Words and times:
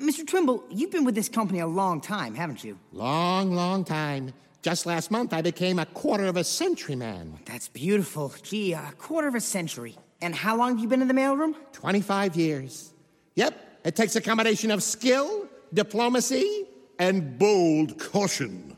Mr. 0.00 0.24
Twimble, 0.24 0.62
you've 0.70 0.92
been 0.92 1.04
with 1.04 1.16
this 1.16 1.28
company 1.28 1.58
a 1.58 1.66
long 1.66 2.00
time, 2.00 2.34
haven't 2.34 2.62
you? 2.62 2.78
Long, 2.92 3.52
long 3.52 3.84
time. 3.84 4.32
Just 4.62 4.86
last 4.86 5.10
month, 5.10 5.32
I 5.32 5.42
became 5.42 5.80
a 5.80 5.86
quarter 5.86 6.26
of 6.26 6.36
a 6.36 6.44
century 6.44 6.94
man. 6.94 7.38
That's 7.46 7.68
beautiful. 7.68 8.32
Gee, 8.42 8.74
a 8.74 8.92
quarter 8.96 9.26
of 9.26 9.34
a 9.34 9.40
century. 9.40 9.96
And 10.20 10.34
how 10.34 10.56
long 10.56 10.70
have 10.70 10.78
you 10.80 10.88
been 10.88 11.02
in 11.02 11.08
the 11.08 11.14
mailroom? 11.14 11.54
25 11.72 12.36
years. 12.36 12.92
Yep, 13.34 13.80
it 13.84 13.96
takes 13.96 14.14
a 14.14 14.20
combination 14.20 14.70
of 14.70 14.82
skill, 14.84 15.48
diplomacy, 15.74 16.66
and 17.00 17.38
bold 17.38 17.98
caution. 17.98 18.77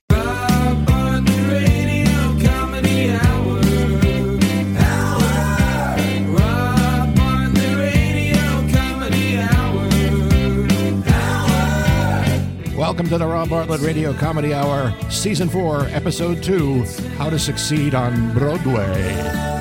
Welcome 13.00 13.18
to 13.18 13.24
the 13.24 13.32
Rob 13.32 13.48
Bartlett 13.48 13.80
Radio 13.80 14.12
Comedy 14.12 14.52
Hour, 14.52 14.94
Season 15.08 15.48
4, 15.48 15.86
Episode 15.86 16.42
2 16.42 16.84
How 17.16 17.30
to 17.30 17.38
Succeed 17.38 17.94
on 17.94 18.34
Broadway. 18.34 19.59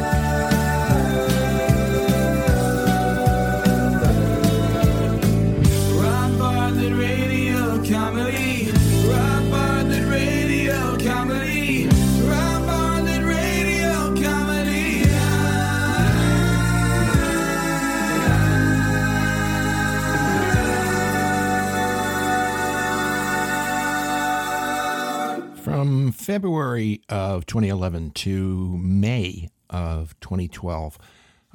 February 26.29 27.01
of 27.09 27.47
2011 27.47 28.11
to 28.11 28.77
May 28.77 29.49
of 29.67 30.13
2012, 30.19 30.99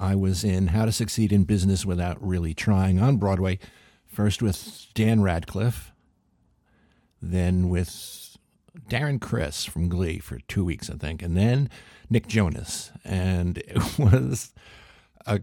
I 0.00 0.16
was 0.16 0.42
in 0.42 0.66
How 0.66 0.84
to 0.84 0.90
Succeed 0.90 1.32
in 1.32 1.44
Business 1.44 1.86
Without 1.86 2.20
Really 2.20 2.54
Trying 2.54 2.98
on 2.98 3.18
Broadway, 3.18 3.60
first 4.04 4.42
with 4.42 4.88
Dan 4.92 5.22
Radcliffe, 5.22 5.92
then 7.22 7.68
with 7.68 8.36
Darren 8.90 9.20
Criss 9.20 9.64
from 9.64 9.88
Glee 9.88 10.18
for 10.18 10.40
two 10.48 10.64
weeks, 10.64 10.90
I 10.90 10.94
think, 10.94 11.22
and 11.22 11.36
then 11.36 11.70
Nick 12.10 12.26
Jonas. 12.26 12.90
And 13.04 13.58
it 13.58 13.76
was 13.96 14.52
a, 15.24 15.40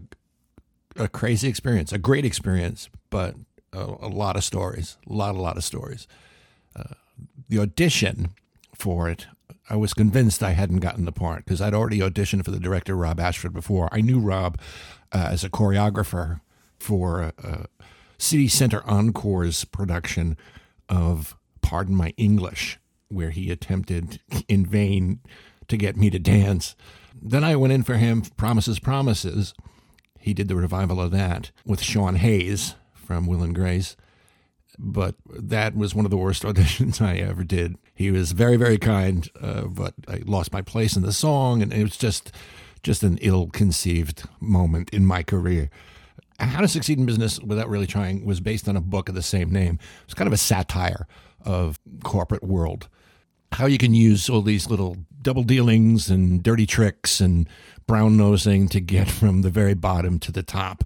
a 0.96 1.08
crazy 1.08 1.48
experience, 1.48 1.90
a 1.90 1.96
great 1.96 2.26
experience, 2.26 2.90
but 3.08 3.34
a, 3.72 3.80
a 3.82 4.08
lot 4.08 4.36
of 4.36 4.44
stories, 4.44 4.98
a 5.08 5.12
lot, 5.14 5.34
a 5.34 5.40
lot 5.40 5.56
of 5.56 5.64
stories. 5.64 6.06
Uh, 6.76 6.96
the 7.48 7.58
audition 7.58 8.28
for 8.82 9.08
it, 9.08 9.28
I 9.70 9.76
was 9.76 9.94
convinced 9.94 10.42
I 10.42 10.50
hadn't 10.50 10.80
gotten 10.80 11.04
the 11.04 11.12
part 11.12 11.44
because 11.44 11.62
I'd 11.62 11.72
already 11.72 12.00
auditioned 12.00 12.44
for 12.44 12.50
the 12.50 12.58
director 12.58 12.96
Rob 12.96 13.20
Ashford 13.20 13.54
before. 13.54 13.88
I 13.92 14.00
knew 14.00 14.18
Rob 14.18 14.58
uh, 15.12 15.28
as 15.30 15.44
a 15.44 15.48
choreographer 15.48 16.40
for 16.80 17.32
uh, 17.42 17.64
City 18.18 18.48
Center 18.48 18.82
Encore's 18.88 19.64
production 19.64 20.36
of 20.88 21.36
Pardon 21.60 21.94
My 21.94 22.12
English, 22.16 22.80
where 23.08 23.30
he 23.30 23.52
attempted 23.52 24.20
in 24.48 24.66
vain 24.66 25.20
to 25.68 25.76
get 25.76 25.96
me 25.96 26.10
to 26.10 26.18
dance. 26.18 26.74
Then 27.14 27.44
I 27.44 27.54
went 27.54 27.72
in 27.72 27.84
for 27.84 27.98
him, 27.98 28.22
Promises, 28.36 28.80
Promises. 28.80 29.54
He 30.18 30.34
did 30.34 30.48
the 30.48 30.56
revival 30.56 31.00
of 31.00 31.12
that 31.12 31.52
with 31.64 31.82
Sean 31.82 32.16
Hayes 32.16 32.74
from 32.94 33.28
Will 33.28 33.44
and 33.44 33.54
Grace 33.54 33.96
but 34.78 35.14
that 35.28 35.76
was 35.76 35.94
one 35.94 36.04
of 36.04 36.10
the 36.10 36.16
worst 36.16 36.42
auditions 36.44 37.00
I 37.00 37.16
ever 37.16 37.44
did. 37.44 37.76
He 37.94 38.10
was 38.10 38.32
very, 38.32 38.56
very 38.56 38.78
kind, 38.78 39.28
uh, 39.40 39.62
but 39.62 39.94
I 40.08 40.22
lost 40.24 40.52
my 40.52 40.62
place 40.62 40.96
in 40.96 41.02
the 41.02 41.12
song, 41.12 41.62
and 41.62 41.72
it 41.72 41.82
was 41.82 41.96
just, 41.96 42.32
just 42.82 43.02
an 43.02 43.18
ill-conceived 43.20 44.24
moment 44.40 44.90
in 44.90 45.06
my 45.06 45.22
career. 45.22 45.70
How 46.38 46.60
to 46.60 46.68
Succeed 46.68 46.98
in 46.98 47.06
Business 47.06 47.38
Without 47.40 47.68
Really 47.68 47.86
Trying 47.86 48.24
was 48.24 48.40
based 48.40 48.68
on 48.68 48.76
a 48.76 48.80
book 48.80 49.08
of 49.08 49.14
the 49.14 49.22
same 49.22 49.50
name. 49.50 49.74
It 49.74 50.06
was 50.06 50.14
kind 50.14 50.26
of 50.26 50.32
a 50.32 50.38
satire 50.38 51.06
of 51.44 51.78
corporate 52.02 52.42
world. 52.42 52.88
How 53.52 53.66
you 53.66 53.78
can 53.78 53.94
use 53.94 54.28
all 54.28 54.42
these 54.42 54.68
little 54.68 54.96
double 55.20 55.44
dealings 55.44 56.10
and 56.10 56.42
dirty 56.42 56.66
tricks 56.66 57.20
and 57.20 57.48
brown 57.86 58.16
nosing 58.16 58.68
to 58.68 58.80
get 58.80 59.08
from 59.10 59.42
the 59.42 59.50
very 59.50 59.74
bottom 59.74 60.18
to 60.20 60.32
the 60.32 60.42
top. 60.42 60.84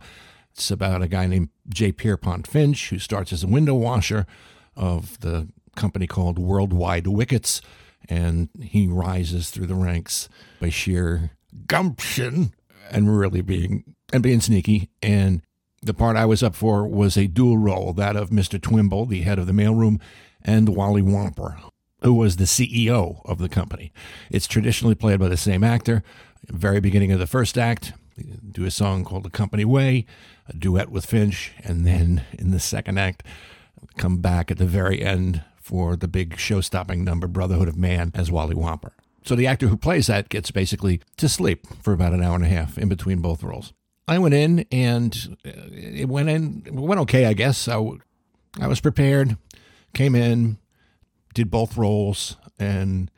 It's 0.57 0.71
about 0.71 1.03
a 1.03 1.09
guy 1.09 1.27
named 1.27 1.51
J. 1.69 1.93
Pierrepont 1.93 2.47
Finch 2.47 2.89
who 2.89 2.99
starts 2.99 3.31
as 3.31 3.45
a 3.45 3.47
window 3.47 3.75
washer 3.75 4.27
of 4.75 5.21
the 5.21 5.49
company 5.77 6.07
called 6.07 6.39
Worldwide 6.39 7.07
Wickets, 7.07 7.61
and 8.09 8.49
he 8.63 8.87
rises 8.87 9.51
through 9.51 9.67
the 9.67 9.75
ranks 9.75 10.31
by 10.59 10.71
sheer 10.71 11.33
gumption 11.67 12.55
and 12.91 13.19
really 13.19 13.43
being 13.43 13.85
and 14.15 14.23
being 14.23 14.41
sneaky. 14.41 14.89
And 15.03 15.43
the 15.83 15.93
part 15.93 16.17
I 16.17 16.25
was 16.25 16.43
up 16.43 16.55
for 16.55 16.87
was 16.87 17.19
a 17.19 17.27
dual 17.27 17.59
role, 17.59 17.93
that 17.93 18.17
of 18.17 18.31
Mr. 18.31 18.59
Twimble, 18.59 19.05
the 19.05 19.23
head 19.23 19.39
of 19.39 19.47
the 19.47 19.53
mailroom, 19.53 20.01
and 20.41 20.71
Wally 20.71 21.03
Womper, 21.03 21.61
who 22.01 22.15
was 22.15 22.37
the 22.37 22.45
CEO 22.45 23.21
of 23.27 23.37
the 23.37 23.51
company. 23.51 23.93
It's 24.31 24.47
traditionally 24.47 24.95
played 24.95 25.21
by 25.21 25.29
the 25.29 25.37
same 25.37 25.63
actor. 25.63 26.03
Very 26.49 26.81
beginning 26.81 27.13
of 27.13 27.19
the 27.19 27.27
first 27.27 27.59
act, 27.59 27.93
do 28.51 28.65
a 28.65 28.71
song 28.71 29.05
called 29.05 29.25
The 29.25 29.31
Company 29.31 29.65
Way, 29.65 30.07
a 30.49 30.53
duet 30.55 30.91
with 30.91 31.07
Finch, 31.07 31.53
and 31.63 31.87
then 31.87 32.25
in 32.39 32.51
the 32.51 32.61
second 32.61 32.99
act, 32.99 33.23
come 33.97 34.19
back 34.19 34.51
at 34.51 34.59
the 34.59 34.67
very 34.67 35.03
end 35.03 35.43
for 35.61 35.97
the 35.97 36.09
big 36.09 36.39
show 36.39 36.61
stopping 36.61 37.05
number, 37.05 37.27
Brotherhood 37.27 37.69
of 37.69 37.77
Man, 37.77 38.13
as 38.15 38.31
Wally 38.31 38.55
Womper. 38.55 38.93
So 39.25 39.35
the 39.35 39.47
actor 39.47 39.67
who 39.67 39.77
plays 39.77 40.07
that 40.07 40.29
gets 40.29 40.53
basically 40.53 41.01
to 41.17 41.29
sleep 41.29 41.67
for 41.83 41.93
about 41.93 42.13
an 42.13 42.23
hour 42.23 42.37
and 42.37 42.45
a 42.45 42.49
half 42.49 42.79
in 42.79 42.89
between 42.89 43.21
both 43.21 43.43
roles. 43.43 43.73
I 44.07 44.19
went 44.19 44.35
in 44.35 44.65
and 44.71 45.37
uh, 45.45 45.51
it 45.73 46.09
went 46.09 46.29
in, 46.29 46.63
it 46.65 46.73
went 46.73 47.01
okay, 47.01 47.27
I 47.27 47.33
guess. 47.33 47.67
I, 47.67 47.79
I 48.61 48.69
was 48.69 48.81
prepared, 48.81 49.37
came 49.95 50.15
in, 50.15 50.59
did 51.35 51.51
both 51.51 51.77
roles, 51.77 52.37
and 52.59 53.11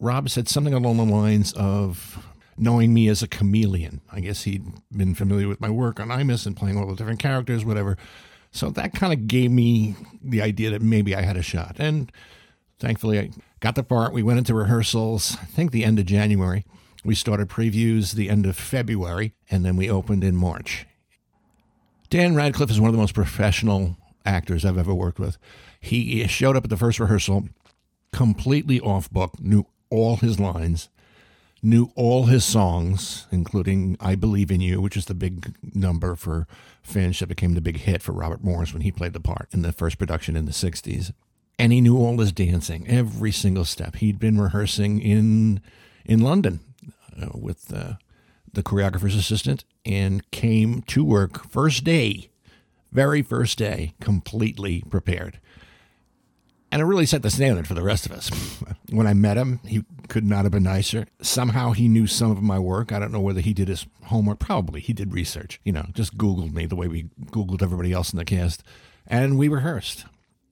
Rob 0.00 0.28
said 0.28 0.48
something 0.48 0.74
along 0.74 0.96
the 0.96 1.04
lines 1.04 1.52
of 1.52 2.26
knowing 2.58 2.92
me 2.92 3.08
as 3.08 3.22
a 3.22 3.28
chameleon. 3.28 4.00
I 4.12 4.20
guess 4.20 4.42
he'd 4.42 4.64
been 4.90 5.14
familiar 5.14 5.48
with 5.48 5.60
my 5.60 5.70
work 5.70 6.00
on 6.00 6.08
Imus 6.08 6.46
and 6.46 6.56
playing 6.56 6.76
all 6.76 6.86
the 6.86 6.94
different 6.94 7.20
characters, 7.20 7.64
whatever. 7.64 7.96
So 8.50 8.70
that 8.70 8.94
kind 8.94 9.12
of 9.12 9.26
gave 9.28 9.50
me 9.50 9.94
the 10.22 10.42
idea 10.42 10.70
that 10.70 10.82
maybe 10.82 11.14
I 11.14 11.22
had 11.22 11.36
a 11.36 11.42
shot. 11.42 11.76
And 11.78 12.10
thankfully, 12.78 13.18
I 13.18 13.30
got 13.60 13.74
the 13.74 13.82
part. 13.82 14.12
We 14.12 14.22
went 14.22 14.38
into 14.38 14.54
rehearsals, 14.54 15.36
I 15.40 15.44
think 15.44 15.70
the 15.70 15.84
end 15.84 15.98
of 15.98 16.06
January. 16.06 16.64
We 17.04 17.14
started 17.14 17.48
previews 17.48 18.14
the 18.14 18.28
end 18.28 18.46
of 18.46 18.56
February, 18.56 19.34
and 19.50 19.64
then 19.64 19.76
we 19.76 19.90
opened 19.90 20.24
in 20.24 20.36
March. 20.36 20.86
Dan 22.10 22.34
Radcliffe 22.34 22.70
is 22.70 22.80
one 22.80 22.88
of 22.88 22.94
the 22.94 23.00
most 23.00 23.14
professional 23.14 23.96
actors 24.24 24.64
I've 24.64 24.78
ever 24.78 24.94
worked 24.94 25.18
with. 25.18 25.38
He 25.80 26.26
showed 26.26 26.56
up 26.56 26.64
at 26.64 26.70
the 26.70 26.76
first 26.76 26.98
rehearsal 26.98 27.48
completely 28.12 28.80
off 28.80 29.10
book, 29.10 29.38
knew 29.38 29.66
all 29.90 30.16
his 30.16 30.40
lines, 30.40 30.88
knew 31.62 31.90
all 31.94 32.26
his 32.26 32.44
songs, 32.44 33.26
including 33.30 33.96
I 34.00 34.14
Believe 34.14 34.50
in 34.50 34.60
You, 34.60 34.80
which 34.80 34.96
is 34.96 35.06
the 35.06 35.14
big 35.14 35.54
number 35.74 36.14
for 36.14 36.46
Finch 36.82 37.20
that 37.20 37.26
became 37.26 37.54
the 37.54 37.60
big 37.60 37.78
hit 37.78 38.02
for 38.02 38.12
Robert 38.12 38.42
Morse 38.44 38.72
when 38.72 38.82
he 38.82 38.92
played 38.92 39.12
the 39.12 39.20
part 39.20 39.48
in 39.52 39.62
the 39.62 39.72
first 39.72 39.98
production 39.98 40.36
in 40.36 40.44
the 40.44 40.52
60s. 40.52 41.12
And 41.58 41.72
he 41.72 41.80
knew 41.80 41.96
all 41.96 42.18
his 42.18 42.32
dancing, 42.32 42.86
every 42.86 43.32
single 43.32 43.64
step. 43.64 43.96
He'd 43.96 44.20
been 44.20 44.40
rehearsing 44.40 45.00
in 45.00 45.60
in 46.04 46.20
London 46.20 46.60
uh, 47.20 47.28
with 47.34 47.72
uh, 47.74 47.94
the 48.52 48.62
choreographer's 48.62 49.14
assistant 49.14 49.64
and 49.84 50.28
came 50.30 50.82
to 50.82 51.04
work 51.04 51.48
first 51.50 51.84
day, 51.84 52.30
very 52.92 53.22
first 53.22 53.58
day, 53.58 53.94
completely 54.00 54.82
prepared. 54.88 55.38
And 56.70 56.82
it 56.82 56.84
really 56.84 57.06
set 57.06 57.22
the 57.22 57.30
standard 57.30 57.66
for 57.66 57.74
the 57.74 57.82
rest 57.82 58.04
of 58.04 58.12
us. 58.12 58.30
when 58.90 59.06
I 59.06 59.14
met 59.14 59.38
him, 59.38 59.60
he 59.64 59.84
could 60.08 60.24
not 60.24 60.44
have 60.44 60.52
been 60.52 60.64
nicer. 60.64 61.06
Somehow 61.22 61.72
he 61.72 61.88
knew 61.88 62.06
some 62.06 62.30
of 62.30 62.42
my 62.42 62.58
work. 62.58 62.92
I 62.92 62.98
don't 62.98 63.12
know 63.12 63.20
whether 63.20 63.40
he 63.40 63.54
did 63.54 63.68
his 63.68 63.86
homework. 64.04 64.38
Probably 64.38 64.80
he 64.80 64.92
did 64.92 65.14
research, 65.14 65.60
you 65.64 65.72
know, 65.72 65.86
just 65.92 66.18
Googled 66.18 66.52
me 66.52 66.66
the 66.66 66.76
way 66.76 66.88
we 66.88 67.04
Googled 67.26 67.62
everybody 67.62 67.92
else 67.92 68.12
in 68.12 68.18
the 68.18 68.24
cast. 68.24 68.62
And 69.06 69.38
we 69.38 69.48
rehearsed. 69.48 70.04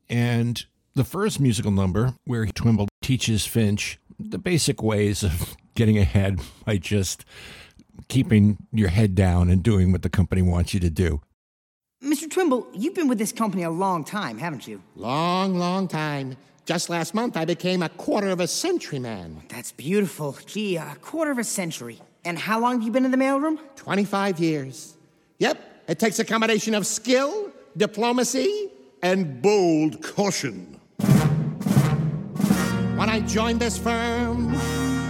And 0.08 0.64
the 0.94 1.04
first 1.04 1.38
musical 1.38 1.70
number, 1.70 2.14
where 2.24 2.46
he 2.46 2.52
Twimble 2.52 2.88
teaches 3.02 3.46
Finch 3.46 3.98
the 4.18 4.38
basic 4.38 4.82
ways 4.82 5.22
of 5.22 5.56
getting 5.74 5.98
ahead 5.98 6.40
by 6.64 6.78
just 6.78 7.24
keeping 8.08 8.56
your 8.72 8.88
head 8.88 9.14
down 9.14 9.50
and 9.50 9.62
doing 9.62 9.92
what 9.92 10.02
the 10.02 10.08
company 10.08 10.40
wants 10.40 10.72
you 10.72 10.80
to 10.80 10.90
do. 10.90 11.20
Mr. 12.02 12.30
Twimble, 12.30 12.66
you've 12.74 12.94
been 12.94 13.08
with 13.08 13.16
this 13.16 13.32
company 13.32 13.62
a 13.62 13.70
long 13.70 14.04
time, 14.04 14.36
haven't 14.36 14.68
you? 14.68 14.82
Long, 14.96 15.58
long 15.58 15.88
time. 15.88 16.36
Just 16.66 16.90
last 16.90 17.14
month, 17.14 17.38
I 17.38 17.46
became 17.46 17.82
a 17.82 17.88
quarter 17.88 18.28
of 18.28 18.38
a 18.38 18.46
century 18.46 18.98
man. 18.98 19.42
That's 19.48 19.72
beautiful. 19.72 20.36
Gee, 20.44 20.76
a 20.76 20.96
quarter 21.00 21.30
of 21.30 21.38
a 21.38 21.44
century. 21.44 21.98
And 22.24 22.38
how 22.38 22.60
long 22.60 22.74
have 22.74 22.82
you 22.82 22.90
been 22.90 23.06
in 23.06 23.12
the 23.12 23.16
mailroom? 23.16 23.58
25 23.76 24.38
years. 24.40 24.94
Yep, 25.38 25.58
it 25.88 25.98
takes 25.98 26.18
a 26.18 26.24
combination 26.24 26.74
of 26.74 26.86
skill, 26.86 27.50
diplomacy, 27.76 28.68
and 29.02 29.40
bold 29.40 30.02
caution. 30.02 30.78
When 32.96 33.08
I 33.08 33.20
joined 33.26 33.60
this 33.60 33.78
firm 33.78 34.52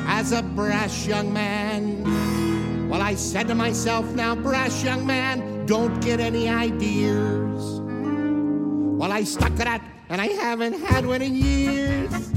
as 0.06 0.30
a 0.30 0.42
brash 0.42 1.06
young 1.06 1.32
man, 1.32 2.88
well, 2.88 3.02
I 3.02 3.16
said 3.16 3.48
to 3.48 3.56
myself, 3.56 4.04
now, 4.12 4.36
brash 4.36 4.84
young 4.84 5.04
man, 5.04 5.55
don't 5.66 6.00
get 6.00 6.20
any 6.20 6.48
ideas. 6.48 7.80
Well, 7.80 9.10
I 9.10 9.24
stuck 9.24 9.50
to 9.56 9.64
that, 9.64 9.82
and 10.08 10.20
I 10.20 10.28
haven't 10.28 10.80
had 10.80 11.04
one 11.04 11.22
in 11.22 11.34
years. 11.34 12.32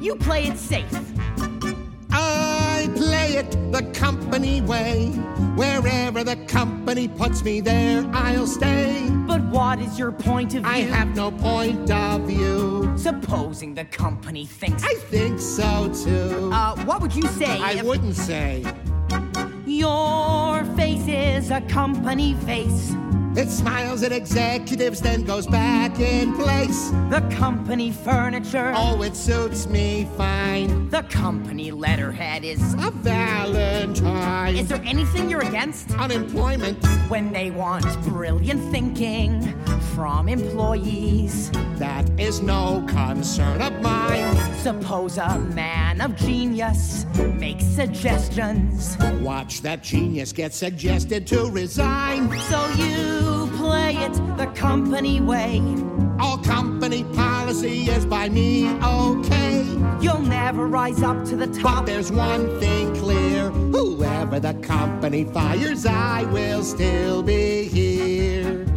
You 0.00 0.16
play 0.16 0.44
it 0.44 0.58
safe. 0.58 0.84
I 2.10 2.90
play 2.96 3.36
it 3.36 3.50
the 3.72 3.82
company 3.94 4.60
way. 4.60 5.10
Wherever 5.54 6.24
the 6.24 6.36
company 6.46 7.06
puts 7.06 7.44
me, 7.44 7.60
there 7.60 8.04
I'll 8.12 8.46
stay. 8.46 9.08
But 9.26 9.42
what 9.44 9.78
is 9.78 9.96
your 9.98 10.10
point 10.10 10.54
of 10.54 10.64
view? 10.64 10.70
I 10.70 10.78
have 10.78 11.14
no 11.14 11.30
point 11.30 11.90
of 11.90 12.22
view. 12.22 12.92
Supposing 12.96 13.74
the 13.74 13.84
company 13.84 14.46
thinks. 14.46 14.82
I 14.82 14.94
think 14.94 15.38
so 15.38 15.92
too. 15.94 16.50
Uh, 16.52 16.76
what 16.84 17.00
would 17.02 17.14
you 17.14 17.26
say? 17.28 17.60
I 17.60 17.74
if 17.74 17.84
wouldn't 17.84 18.16
say. 18.16 18.64
Your 19.78 20.64
face 20.74 21.06
is 21.06 21.52
a 21.52 21.60
company 21.60 22.34
face. 22.34 22.96
It 23.36 23.48
smiles 23.48 24.02
at 24.02 24.10
executives, 24.10 25.00
then 25.00 25.22
goes 25.22 25.46
back 25.46 26.00
in 26.00 26.34
place. 26.34 26.90
The 27.10 27.20
company 27.30 27.92
furniture. 27.92 28.72
Oh, 28.74 29.00
it 29.02 29.14
suits 29.14 29.68
me 29.68 30.08
fine. 30.16 30.88
The 30.88 31.02
company 31.04 31.70
letterhead 31.70 32.42
is. 32.42 32.74
A 32.74 32.90
Valentine. 32.90 34.56
Is 34.56 34.66
there 34.66 34.82
anything 34.84 35.30
you're 35.30 35.46
against? 35.46 35.92
Unemployment. 35.92 36.84
When 37.08 37.32
they 37.32 37.52
want 37.52 37.84
brilliant 38.02 38.72
thinking 38.72 39.54
from 39.98 40.28
employees. 40.28 41.50
That 41.74 42.08
is 42.20 42.40
no 42.40 42.86
concern 42.86 43.60
of 43.60 43.82
mine. 43.82 44.54
Suppose 44.62 45.18
a 45.18 45.40
man 45.40 46.00
of 46.00 46.14
genius 46.14 47.04
makes 47.34 47.64
suggestions. 47.64 48.96
Watch 49.20 49.60
that 49.62 49.82
genius 49.82 50.32
get 50.32 50.54
suggested 50.54 51.26
to 51.26 51.50
resign. 51.50 52.30
So 52.42 52.60
you 52.76 53.50
play 53.56 53.96
it 53.96 54.12
the 54.36 54.46
company 54.54 55.20
way. 55.20 55.60
All 56.20 56.38
company 56.38 57.02
policy 57.02 57.90
is 57.90 58.06
by 58.06 58.28
me 58.28 58.68
okay. 58.80 59.64
You'll 60.00 60.20
never 60.20 60.68
rise 60.68 61.02
up 61.02 61.24
to 61.24 61.34
the 61.34 61.48
But 61.48 61.60
top. 61.60 61.86
there's 61.86 62.12
one 62.12 62.60
thing 62.60 62.94
clear 62.94 63.50
whoever 63.50 64.38
the 64.38 64.54
company 64.62 65.24
fires, 65.24 65.86
I 65.86 66.22
will 66.30 66.62
still 66.62 67.24
be 67.24 67.64
here. 67.64 67.97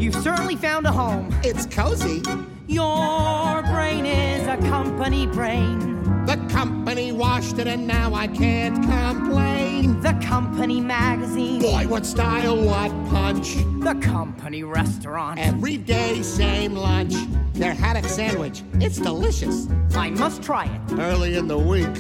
You've 0.02 0.16
certainly 0.16 0.56
found 0.56 0.88
a 0.88 0.92
home. 0.92 1.30
It's 1.44 1.68
cozy. 1.68 2.24
Your 2.66 3.62
brain 3.62 4.08
is 4.08 4.48
a 4.48 4.58
company 4.68 5.28
brain. 5.28 6.26
The 6.26 6.38
company 6.50 7.12
washed 7.12 7.60
it, 7.60 7.68
and 7.68 7.86
now 7.86 8.16
I 8.16 8.26
can't 8.26 8.78
complain. 8.82 10.02
The 10.02 10.14
company 10.26 10.82
magazine. 10.82 11.62
Boy, 11.62 11.86
what 11.88 12.08
style, 12.08 12.60
what 12.60 12.90
punch. 13.12 13.58
The 13.84 13.96
company 14.02 14.64
restaurant. 14.64 15.40
Every 15.40 15.78
day, 15.78 16.24
same 16.24 16.74
lunch. 16.74 17.14
Their 17.54 17.76
haddock 17.76 18.06
sandwich, 18.06 18.64
it's 18.80 18.98
delicious. 18.98 19.68
I 19.94 20.10
must 20.10 20.42
try 20.42 20.66
it. 20.66 21.00
Early 21.00 21.36
in 21.36 21.48
the 21.48 21.60
week, 21.60 21.94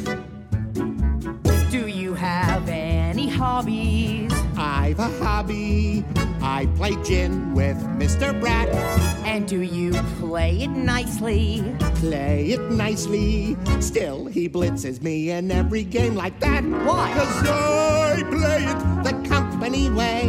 Do 1.69 1.88
you 1.88 2.15
have 2.15 2.68
any 2.68 3.30
hobbies? 3.30 4.33
I've 4.57 4.98
a 4.98 5.07
hobby. 5.19 6.03
I 6.51 6.65
play 6.75 6.98
gin 7.01 7.53
with 7.53 7.77
Mr. 7.98 8.38
Bratt. 8.42 8.68
And 9.24 9.48
do 9.48 9.62
you 9.62 9.94
play 10.19 10.63
it 10.63 10.68
nicely? 10.68 11.63
Play 11.95 12.51
it 12.51 12.59
nicely. 12.69 13.56
Still, 13.80 14.25
he 14.25 14.50
blitzes 14.50 15.01
me 15.01 15.31
in 15.31 15.50
every 15.50 15.86
game 15.86 16.13
like 16.13 16.38
that. 16.42 16.65
Why? 16.65 17.13
Cause 17.13 17.48
I 17.48 18.24
play 18.30 18.65
it 18.65 18.80
the 19.06 19.30
company 19.30 19.89
way. 19.89 20.27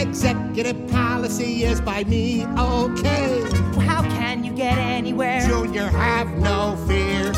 Executive 0.00 0.78
policy 0.92 1.64
is 1.64 1.80
by 1.80 2.04
me 2.04 2.46
okay. 2.56 3.42
How 3.80 4.02
can 4.02 4.44
you 4.44 4.52
get 4.52 4.78
anywhere? 4.78 5.44
Junior, 5.44 5.88
have 5.88 6.28
no 6.38 6.78
fear. 6.86 7.32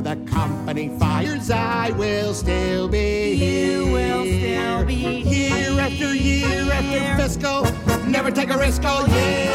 Whoever 0.00 0.22
the 0.22 0.30
company 0.30 0.88
fires, 0.98 1.50
I 1.50 1.90
will 1.90 2.32
still 2.32 2.88
be 2.88 3.34
here. 3.34 3.82
You 3.82 3.92
will 3.92 4.24
still 4.24 4.84
be 4.86 4.94
Year 4.94 5.78
after 5.78 6.14
year 6.14 6.48
here. 6.48 6.72
after 6.72 7.22
fiscal. 7.22 7.64
Never 8.08 8.30
take 8.30 8.48
a 8.48 8.56
risk 8.56 8.82
all 8.84 9.06
year. 9.08 9.52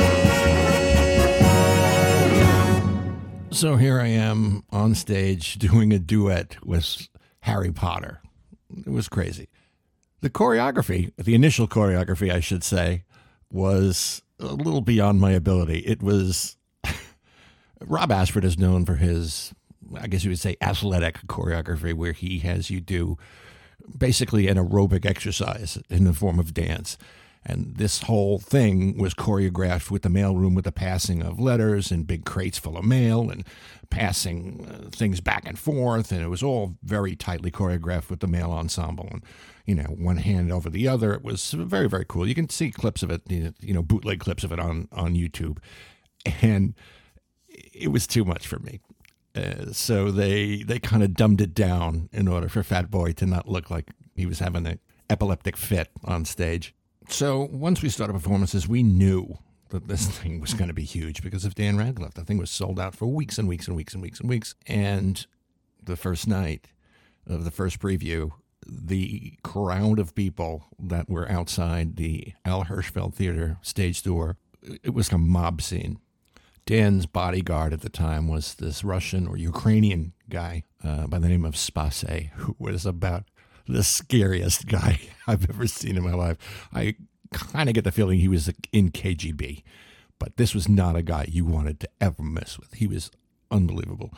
So 3.49 3.77
here 3.77 3.99
I 3.99 4.07
am 4.07 4.63
on 4.69 4.93
stage 4.93 5.55
doing 5.55 5.91
a 5.91 5.97
duet 5.99 6.63
with 6.63 7.07
Harry 7.39 7.71
Potter. 7.71 8.21
It 8.85 8.91
was 8.91 9.09
crazy. 9.09 9.49
The 10.21 10.29
choreography, 10.29 11.11
the 11.17 11.33
initial 11.33 11.67
choreography, 11.67 12.31
I 12.31 12.39
should 12.39 12.63
say, 12.63 13.03
was 13.49 14.21
a 14.39 14.53
little 14.53 14.81
beyond 14.81 15.19
my 15.19 15.31
ability. 15.31 15.79
It 15.79 16.03
was. 16.03 16.55
Rob 17.81 18.11
Ashford 18.11 18.45
is 18.45 18.59
known 18.59 18.85
for 18.85 18.95
his, 18.95 19.53
I 19.99 20.07
guess 20.07 20.23
you 20.23 20.31
would 20.31 20.39
say, 20.39 20.57
athletic 20.61 21.25
choreography, 21.27 21.93
where 21.93 22.13
he 22.13 22.39
has 22.39 22.69
you 22.69 22.81
do 22.81 23.17
basically 23.97 24.47
an 24.47 24.57
aerobic 24.57 25.05
exercise 25.05 25.77
in 25.89 26.05
the 26.05 26.13
form 26.13 26.39
of 26.39 26.53
dance. 26.53 26.97
And 27.47 27.75
this 27.75 28.01
whole 28.01 28.39
thing 28.39 28.97
was 28.97 29.13
choreographed 29.13 29.91
with 29.91 30.01
the 30.01 30.09
mailroom 30.09 30.55
with 30.55 30.65
the 30.65 30.71
passing 30.71 31.21
of 31.21 31.39
letters 31.39 31.91
and 31.91 32.07
big 32.07 32.25
crates 32.25 32.57
full 32.57 32.75
of 32.75 32.85
mail 32.85 33.29
and 33.29 33.45
passing 33.91 34.67
uh, 34.67 34.89
things 34.89 35.21
back 35.21 35.47
and 35.47 35.59
forth. 35.59 36.11
And 36.11 36.23
it 36.23 36.29
was 36.29 36.41
all 36.41 36.77
very 36.81 37.15
tightly 37.15 37.51
choreographed 37.51 38.09
with 38.09 38.21
the 38.21 38.27
mail 38.27 38.51
ensemble 38.51 39.07
and, 39.11 39.23
you 39.67 39.75
know, 39.75 39.83
one 39.83 40.17
hand 40.17 40.51
over 40.51 40.71
the 40.71 40.87
other. 40.87 41.13
It 41.13 41.23
was 41.23 41.51
very, 41.51 41.87
very 41.87 42.05
cool. 42.07 42.27
You 42.27 42.33
can 42.33 42.49
see 42.49 42.71
clips 42.71 43.03
of 43.03 43.11
it, 43.11 43.21
you 43.29 43.53
know, 43.61 43.83
bootleg 43.83 44.19
clips 44.21 44.43
of 44.43 44.51
it 44.51 44.59
on, 44.59 44.87
on 44.91 45.13
YouTube. 45.13 45.59
And 46.41 46.73
it 47.47 47.91
was 47.91 48.07
too 48.07 48.25
much 48.25 48.47
for 48.47 48.57
me. 48.57 48.79
Uh, 49.35 49.71
so 49.71 50.11
they 50.11 50.63
they 50.63 50.79
kind 50.79 51.03
of 51.03 51.13
dumbed 51.13 51.41
it 51.41 51.53
down 51.53 52.09
in 52.13 52.27
order 52.27 52.47
for 52.47 52.63
Fat 52.63 52.89
Boy 52.89 53.11
to 53.13 53.25
not 53.25 53.47
look 53.47 53.69
like 53.69 53.91
he 54.15 54.25
was 54.25 54.39
having 54.39 54.65
an 54.65 54.79
epileptic 55.09 55.57
fit 55.57 55.89
on 56.03 56.25
stage. 56.25 56.73
So 57.09 57.47
once 57.51 57.81
we 57.81 57.89
started 57.89 58.13
performances, 58.13 58.67
we 58.67 58.81
knew 58.81 59.37
that 59.69 59.87
this 59.87 60.07
thing 60.19 60.39
was 60.39 60.53
going 60.53 60.69
to 60.69 60.73
be 60.73 60.83
huge 60.83 61.21
because 61.21 61.45
of 61.45 61.55
Dan 61.55 61.77
Radcliffe. 61.77 62.13
The 62.13 62.23
thing 62.23 62.37
was 62.37 62.49
sold 62.49 62.79
out 62.79 62.95
for 62.95 63.07
weeks 63.07 63.37
and 63.37 63.47
weeks 63.47 63.67
and 63.67 63.75
weeks 63.75 63.93
and 63.93 64.01
weeks 64.01 64.19
and 64.19 64.29
weeks. 64.29 64.55
And 64.67 65.25
the 65.83 65.95
first 65.95 66.27
night 66.27 66.69
of 67.27 67.43
the 67.43 67.51
first 67.51 67.79
preview, 67.79 68.31
the 68.65 69.33
crowd 69.43 69.99
of 69.99 70.15
people 70.15 70.65
that 70.79 71.09
were 71.09 71.29
outside 71.29 71.97
the 71.97 72.33
Al 72.45 72.65
Hirschfeld 72.65 73.13
Theater 73.13 73.57
stage 73.61 74.01
door, 74.01 74.37
it 74.61 74.93
was 74.93 75.11
a 75.11 75.17
mob 75.17 75.61
scene. 75.61 75.99
Dan's 76.65 77.05
bodyguard 77.05 77.73
at 77.73 77.81
the 77.81 77.89
time 77.89 78.27
was 78.27 78.55
this 78.55 78.83
Russian 78.83 79.27
or 79.27 79.37
Ukrainian 79.37 80.13
guy 80.29 80.63
uh, 80.83 81.05
by 81.05 81.19
the 81.19 81.29
name 81.29 81.45
of 81.45 81.53
Spase, 81.53 82.31
who 82.37 82.55
was 82.57 82.87
about 82.87 83.25
the 83.67 83.83
scariest 83.83 84.65
guy 84.67 84.99
I've 85.27 85.47
ever 85.47 85.67
seen 85.67 85.95
in 85.95 86.03
my 86.03 86.13
life. 86.13 86.37
I 86.73 86.95
kind 87.31 87.69
of 87.69 87.75
get 87.75 87.83
the 87.83 87.91
feeling 87.91 88.19
he 88.19 88.27
was 88.27 88.51
in 88.71 88.89
KGB, 88.89 89.61
but 90.17 90.37
this 90.37 90.55
was 90.55 90.67
not 90.67 90.95
a 90.95 91.03
guy 91.03 91.27
you 91.29 91.45
wanted 91.45 91.79
to 91.81 91.89
ever 92.01 92.23
mess 92.23 92.57
with. 92.57 92.73
He 92.73 92.87
was 92.87 93.11
unbelievable. 93.51 94.11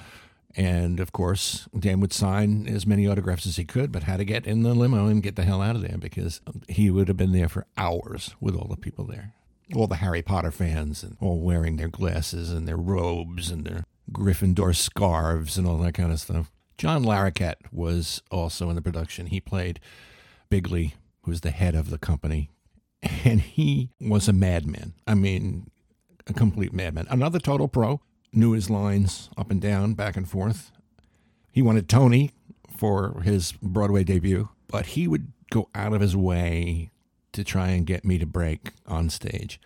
And 0.56 1.02
of 1.02 1.12
course, 1.12 1.68
Dan 1.78 2.00
would 2.00 2.14
sign 2.14 2.66
as 2.68 2.88
many 2.88 3.06
autographs 3.06 3.46
as 3.46 3.58
he 3.58 3.66
could, 3.66 3.92
but 3.92 4.04
had 4.04 4.18
to 4.18 4.26
get 4.26 4.48
in 4.48 4.64
the 4.64 4.74
limo 4.74 5.08
and 5.08 5.22
get 5.22 5.36
the 5.36 5.44
hell 5.44 5.62
out 5.62 5.76
of 5.76 5.82
there 5.82 5.98
because 5.98 6.40
he 6.70 6.90
would 6.90 7.10
have 7.10 7.18
been 7.18 7.34
there 7.34 7.50
for 7.50 7.68
hours 7.76 8.36
with 8.40 8.56
all 8.56 8.70
the 8.70 8.78
people 8.78 9.06
there 9.06 9.34
all 9.76 9.88
the 9.88 9.96
Harry 9.96 10.22
Potter 10.22 10.52
fans 10.52 11.04
and 11.04 11.18
all 11.20 11.40
wearing 11.42 11.78
their 11.78 11.88
glasses 11.88 12.52
and 12.52 12.68
their 12.68 12.78
robes 12.78 13.52
and 13.52 13.66
their 13.66 13.84
Gryffindor 14.12 14.76
scarves 14.76 15.58
and 15.58 15.68
all 15.68 15.78
that 15.78 15.94
kind 15.94 16.12
of 16.12 16.20
stuff. 16.20 16.52
John 16.78 17.04
Larroquette 17.04 17.72
was 17.72 18.22
also 18.32 18.70
in 18.70 18.76
the 18.76 18.82
production. 18.82 19.28
He 19.28 19.40
played 19.40 19.80
Bigley, 20.50 20.96
who 21.24 21.32
was 21.32 21.42
the 21.42 21.52
head 21.52 21.76
of 21.76 21.90
the 21.90 21.98
company, 21.98 22.50
and 23.26 23.42
he 23.42 23.90
was 24.00 24.28
a 24.28 24.34
madman. 24.34 24.94
I 25.06 25.16
mean, 25.16 25.70
a 26.28 26.34
complete 26.34 26.74
madman. 26.74 27.08
Another 27.10 27.40
total 27.40 27.68
pro, 27.68 28.02
knew 28.32 28.52
his 28.52 28.70
lines 28.70 29.30
up 29.38 29.52
and 29.52 29.62
down, 29.62 29.94
back 29.94 30.16
and 30.16 30.30
forth. 30.30 30.72
He 31.52 31.62
wanted 31.62 31.90
Tony 31.90 32.32
for 32.78 33.22
his 33.22 33.54
Broadway 33.54 34.04
debut, 34.04 34.50
but 34.68 34.88
he 34.88 35.08
would 35.08 35.32
go 35.50 35.70
out 35.74 35.94
of 35.94 36.02
his 36.02 36.16
way 36.16 36.92
to 37.38 37.44
try 37.44 37.70
and 37.70 37.86
get 37.86 38.04
me 38.04 38.18
to 38.18 38.26
break 38.26 38.72
on 38.86 39.10
stage. 39.10 39.62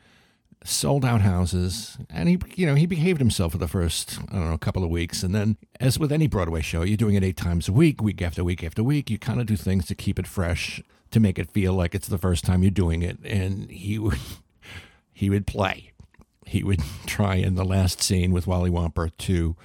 Sold 0.63 1.04
out 1.04 1.22
houses, 1.22 1.98
and 2.10 2.30
he, 2.30 2.38
you 2.56 2.68
know, 2.68 2.75
he 2.75 2.86
behaved 2.86 3.20
himself 3.20 3.54
for 3.54 3.58
the 3.58 3.68
first, 3.68 4.20
I 4.30 4.34
don't 4.34 4.51
know, 4.51 4.58
couple 4.58 4.84
of 4.84 4.92
weeks, 4.92 5.24
and 5.24 5.34
then, 5.34 5.58
as 5.80 5.98
with 5.98 6.12
any 6.12 6.28
Broadway 6.28 6.62
show, 6.62 6.84
you're 6.84 6.98
doing 6.98 7.16
it 7.16 7.24
eight 7.24 7.38
times 7.38 7.68
a 7.68 7.74
week, 7.74 8.01
week 8.01 8.22
after 8.22 8.44
week 8.44 8.63
after 8.63 8.84
week. 8.84 9.10
You 9.10 9.18
kind 9.18 9.40
of 9.40 9.48
do 9.48 9.56
things 9.56 9.88
to 9.88 9.96
keep 9.96 10.20
it 10.20 10.28
fresh, 10.28 10.84
to 11.10 11.20
make 11.20 11.40
it 11.40 11.50
feel 11.50 11.74
like 11.74 11.96
it's 11.96 12.08
the 12.08 12.20
first 12.20 12.44
time 12.44 12.62
you're 12.62 12.70
doing 12.70 13.01
it. 13.01 13.18
And 13.24 13.72
he 13.72 13.98
would, 13.98 14.20
he 15.13 15.32
would 15.32 15.48
play, 15.48 15.94
he 16.46 16.63
would 16.63 16.82
try 17.08 17.36
in 17.36 17.56
the 17.56 17.66
last 17.66 18.01
scene 18.04 18.32
with 18.32 18.46
Wally 18.46 18.70
Womper 18.70 19.10
to 19.18 19.56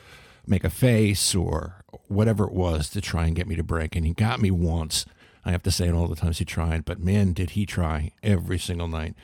make 0.46 0.64
a 0.64 0.70
face 0.70 1.34
or 1.34 1.84
whatever 2.08 2.44
it 2.44 2.52
was 2.52 2.88
to 2.90 3.00
try 3.00 3.26
and 3.26 3.36
get 3.36 3.48
me 3.48 3.56
to 3.56 3.62
break. 3.62 3.96
And 3.96 4.06
he 4.06 4.14
got 4.14 4.40
me 4.40 4.50
once. 4.50 5.04
I 5.46 5.52
have 5.52 5.62
to 5.62 5.70
say 5.70 5.86
it 5.86 5.94
all 5.94 6.08
the 6.08 6.16
times 6.16 6.38
he 6.38 6.44
tried, 6.44 6.84
but 6.84 6.98
man, 6.98 7.32
did 7.32 7.50
he 7.50 7.64
try 7.66 8.10
every 8.20 8.58
single 8.58 8.88
night. 8.88 9.14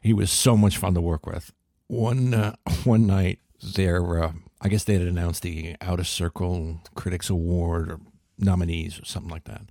He 0.00 0.12
was 0.12 0.30
so 0.30 0.56
much 0.56 0.78
fun 0.78 0.94
to 0.94 1.00
work 1.00 1.26
with. 1.26 1.52
One 1.88 2.32
uh, 2.32 2.54
one 2.84 3.04
night, 3.06 3.40
there, 3.60 4.22
uh, 4.22 4.32
I 4.60 4.68
guess 4.68 4.84
they 4.84 4.94
had 4.94 5.02
announced 5.02 5.42
the 5.42 5.76
Outer 5.80 6.04
Circle 6.04 6.80
Critics 6.94 7.28
Award 7.28 7.90
or 7.90 8.00
nominees 8.38 9.00
or 9.00 9.04
something 9.04 9.30
like 9.30 9.44
that. 9.44 9.62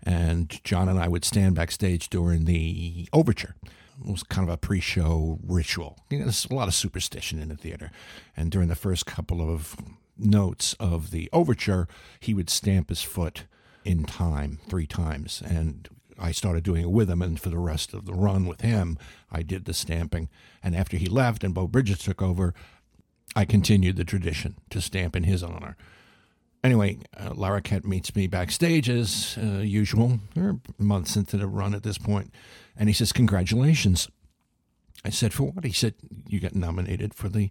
And 0.00 0.60
John 0.62 0.88
and 0.88 0.98
I 0.98 1.08
would 1.08 1.24
stand 1.24 1.56
backstage 1.56 2.08
during 2.08 2.44
the 2.44 3.08
overture. 3.12 3.56
It 4.00 4.12
was 4.12 4.22
kind 4.22 4.48
of 4.48 4.54
a 4.54 4.56
pre-show 4.56 5.40
ritual. 5.44 5.98
You 6.08 6.18
know, 6.20 6.26
there's 6.26 6.46
a 6.48 6.54
lot 6.54 6.68
of 6.68 6.74
superstition 6.74 7.42
in 7.42 7.48
the 7.48 7.56
theater. 7.56 7.90
And 8.36 8.52
during 8.52 8.68
the 8.68 8.76
first 8.76 9.06
couple 9.06 9.42
of 9.42 9.74
notes 10.16 10.74
of 10.74 11.10
the 11.10 11.28
overture, 11.32 11.88
he 12.20 12.32
would 12.32 12.48
stamp 12.48 12.90
his 12.90 13.02
foot 13.02 13.44
in 13.84 14.04
time 14.04 14.58
three 14.68 14.86
times. 14.86 15.42
And 15.44 15.88
I 16.18 16.32
started 16.32 16.64
doing 16.64 16.82
it 16.82 16.90
with 16.90 17.08
him, 17.08 17.22
and 17.22 17.40
for 17.40 17.48
the 17.48 17.58
rest 17.58 17.94
of 17.94 18.04
the 18.04 18.14
run 18.14 18.46
with 18.46 18.60
him, 18.60 18.98
I 19.30 19.42
did 19.42 19.64
the 19.64 19.74
stamping. 19.74 20.28
And 20.62 20.74
after 20.74 20.96
he 20.96 21.06
left 21.06 21.44
and 21.44 21.54
Beau 21.54 21.68
Bridges 21.68 22.00
took 22.00 22.20
over, 22.20 22.54
I 23.36 23.44
continued 23.44 23.96
the 23.96 24.04
tradition 24.04 24.56
to 24.70 24.80
stamp 24.80 25.14
in 25.14 25.24
his 25.24 25.42
honor. 25.42 25.76
Anyway, 26.64 26.98
uh, 27.16 27.30
Larroquette 27.30 27.84
meets 27.84 28.16
me 28.16 28.26
backstage 28.26 28.90
as 28.90 29.38
uh, 29.40 29.60
usual. 29.60 30.18
Months 30.76 31.16
into 31.16 31.36
the 31.36 31.46
run 31.46 31.74
at 31.74 31.84
this 31.84 31.98
point, 31.98 32.34
and 32.76 32.88
he 32.88 32.92
says, 32.92 33.12
"Congratulations." 33.12 34.08
I 35.04 35.10
said, 35.10 35.32
"For 35.32 35.44
what?" 35.44 35.64
He 35.64 35.72
said, 35.72 35.94
"You 36.26 36.40
got 36.40 36.56
nominated 36.56 37.14
for 37.14 37.28
the 37.28 37.50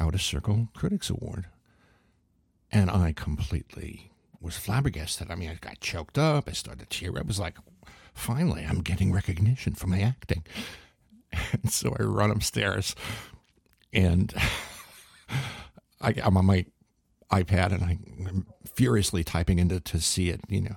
Outer 0.00 0.18
Circle 0.18 0.70
Critics 0.74 1.08
Award." 1.08 1.46
And 2.72 2.90
I 2.90 3.12
completely 3.12 4.10
was 4.40 4.56
flabbergasted. 4.56 5.30
I 5.30 5.34
mean, 5.34 5.50
I 5.50 5.54
got 5.54 5.80
choked 5.80 6.18
up. 6.18 6.48
I 6.48 6.52
started 6.52 6.88
to 6.90 6.98
tear. 6.98 7.12
I 7.16 7.22
was 7.22 7.38
like, 7.38 7.56
finally, 8.14 8.64
I'm 8.64 8.80
getting 8.82 9.12
recognition 9.12 9.74
for 9.74 9.86
my 9.86 10.00
acting. 10.00 10.44
And 11.52 11.70
so 11.70 11.94
I 12.00 12.04
run 12.04 12.30
upstairs 12.30 12.96
and 13.92 14.32
I, 16.00 16.14
I'm 16.22 16.38
on 16.38 16.46
my 16.46 16.64
iPad 17.30 17.72
and 17.72 17.82
I'm 17.82 18.46
furiously 18.64 19.22
typing 19.24 19.58
into 19.58 19.78
to 19.78 20.00
see 20.00 20.30
it, 20.30 20.40
you 20.48 20.62
know, 20.62 20.76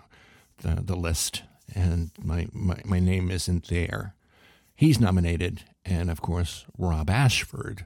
the, 0.57 0.81
the 0.83 0.95
list. 0.97 1.43
And 1.73 2.11
my, 2.21 2.47
my, 2.51 2.81
my 2.83 2.99
name 2.99 3.31
isn't 3.31 3.69
there. 3.69 4.15
He's 4.75 4.99
nominated. 4.99 5.63
And 5.85 6.11
of 6.11 6.21
course, 6.21 6.65
Rob 6.77 7.09
Ashford, 7.09 7.85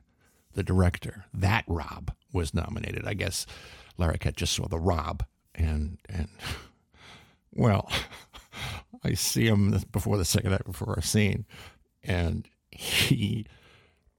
the 0.53 0.63
director, 0.63 1.25
that 1.33 1.65
Rob 1.67 2.13
was 2.33 2.53
nominated. 2.53 3.05
I 3.05 3.13
guess 3.13 3.45
Larroquette 3.99 4.37
just 4.37 4.53
saw 4.53 4.67
the 4.67 4.79
Rob 4.79 5.23
and 5.55 5.97
and 6.09 6.29
well, 7.53 7.89
I 9.03 9.13
see 9.13 9.47
him 9.47 9.79
before 9.91 10.17
the 10.17 10.25
second 10.25 10.53
act 10.53 10.65
before 10.65 10.93
our 10.95 11.01
scene, 11.01 11.45
and 12.03 12.47
he 12.71 13.45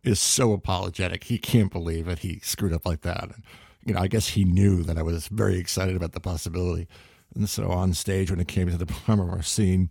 is 0.06 0.20
so 0.20 0.52
apologetic. 0.52 1.24
He 1.24 1.38
can't 1.38 1.70
believe 1.72 2.08
it. 2.08 2.20
He 2.20 2.38
screwed 2.42 2.72
up 2.72 2.86
like 2.86 3.02
that. 3.02 3.24
And, 3.24 3.42
you 3.84 3.92
know, 3.92 4.00
I 4.00 4.06
guess 4.06 4.28
he 4.28 4.44
knew 4.44 4.82
that 4.84 4.96
I 4.96 5.02
was 5.02 5.26
very 5.28 5.58
excited 5.58 5.96
about 5.96 6.12
the 6.12 6.20
possibility. 6.20 6.86
And 7.34 7.48
so 7.48 7.70
on 7.70 7.92
stage, 7.92 8.30
when 8.30 8.40
it 8.40 8.48
came 8.48 8.70
to 8.70 8.78
the 8.78 8.86
part 9.06 9.18
of 9.18 9.28
our 9.28 9.42
scene, 9.42 9.90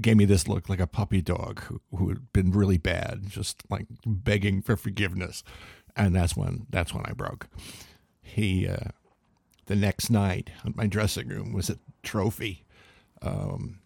gave 0.00 0.16
me 0.16 0.24
this 0.24 0.48
look 0.48 0.70
like 0.70 0.80
a 0.80 0.86
puppy 0.86 1.20
dog 1.20 1.60
who, 1.64 1.80
who 1.94 2.08
had 2.08 2.32
been 2.32 2.50
really 2.50 2.78
bad, 2.78 3.28
just 3.28 3.62
like 3.68 3.86
begging 4.06 4.62
for 4.62 4.76
forgiveness. 4.76 5.44
And 5.94 6.14
that's 6.14 6.34
when 6.34 6.66
that's 6.70 6.94
when 6.94 7.04
I 7.04 7.12
broke. 7.12 7.48
He 8.22 8.66
uh, 8.66 8.88
the 9.66 9.76
next 9.76 10.10
night 10.10 10.50
in 10.64 10.74
my 10.76 10.86
dressing 10.86 11.28
room 11.28 11.52
was 11.52 11.70
a 11.70 11.78
trophy 12.02 12.64
um, 13.20 13.78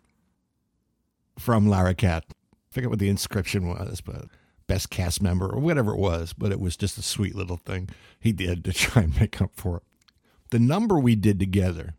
from 1.38 1.66
Larroquette. 1.66 2.23
I 2.30 2.71
forget 2.71 2.90
what 2.90 2.99
the 2.99 3.09
inscription 3.09 3.68
was, 3.68 4.00
but 4.00 4.26
best 4.66 4.90
cast 4.90 5.23
member 5.23 5.49
or 5.49 5.61
whatever 5.61 5.92
it 5.92 5.99
was, 5.99 6.33
but 6.33 6.52
it 6.52 6.61
was 6.61 6.76
just 6.76 6.99
a 6.99 7.02
sweet 7.02 7.35
little 7.35 7.59
thing 7.59 7.88
he 8.18 8.33
did 8.33 8.64
to 8.64 8.73
try 8.75 9.02
and 9.02 9.18
make 9.18 9.40
up 9.40 9.52
for 9.54 9.78
it. 9.78 9.83
The 10.50 10.59
number 10.59 10.99
we 10.99 11.16
did 11.16 11.38
together, 11.38 11.95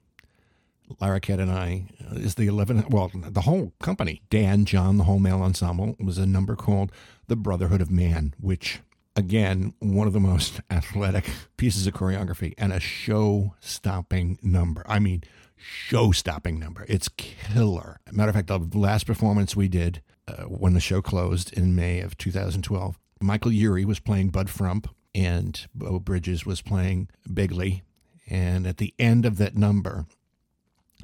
Larroquette 1.01 1.41
and 1.41 1.51
I, 1.51 1.87
uh, 2.09 2.15
is 2.15 2.35
the 2.35 2.47
11, 2.47 2.85
well, 2.89 3.11
the 3.13 3.41
whole 3.41 3.73
company, 3.81 4.21
Dan, 4.29 4.65
John, 4.65 4.97
the 4.97 5.03
whole 5.03 5.19
male 5.19 5.41
ensemble, 5.41 5.95
was 5.99 6.17
a 6.17 6.25
number 6.25 6.55
called 6.55 6.91
The 7.27 7.35
Brotherhood 7.35 7.81
of 7.81 7.91
Man, 7.91 8.33
which 8.39 8.79
again, 9.17 9.73
one 9.79 10.07
of 10.07 10.13
the 10.13 10.19
most 10.19 10.61
athletic 10.71 11.25
pieces 11.57 11.87
of 11.87 11.93
choreography 11.93 12.53
and 12.57 12.71
a 12.71 12.79
show 12.79 13.55
stopping 13.59 14.39
number. 14.41 14.85
I 14.87 14.99
mean, 14.99 15.23
show 15.57 16.11
stopping 16.11 16.59
number. 16.59 16.85
It's 16.87 17.09
killer. 17.09 17.99
Matter 18.11 18.29
of 18.29 18.35
fact, 18.35 18.47
the 18.47 18.77
last 18.77 19.05
performance 19.05 19.55
we 19.55 19.67
did 19.67 20.01
uh, 20.27 20.43
when 20.43 20.73
the 20.73 20.79
show 20.79 21.01
closed 21.01 21.51
in 21.51 21.75
May 21.75 21.99
of 21.99 22.17
2012, 22.17 22.97
Michael 23.19 23.51
Urie 23.51 23.85
was 23.85 23.99
playing 23.99 24.29
Bud 24.29 24.49
Frump 24.49 24.87
and 25.15 25.65
Beau 25.73 25.99
Bridges 25.99 26.45
was 26.45 26.61
playing 26.61 27.09
Bigley. 27.33 27.83
And 28.29 28.67
at 28.67 28.77
the 28.77 28.93
end 28.99 29.25
of 29.25 29.37
that 29.37 29.57
number, 29.57 30.05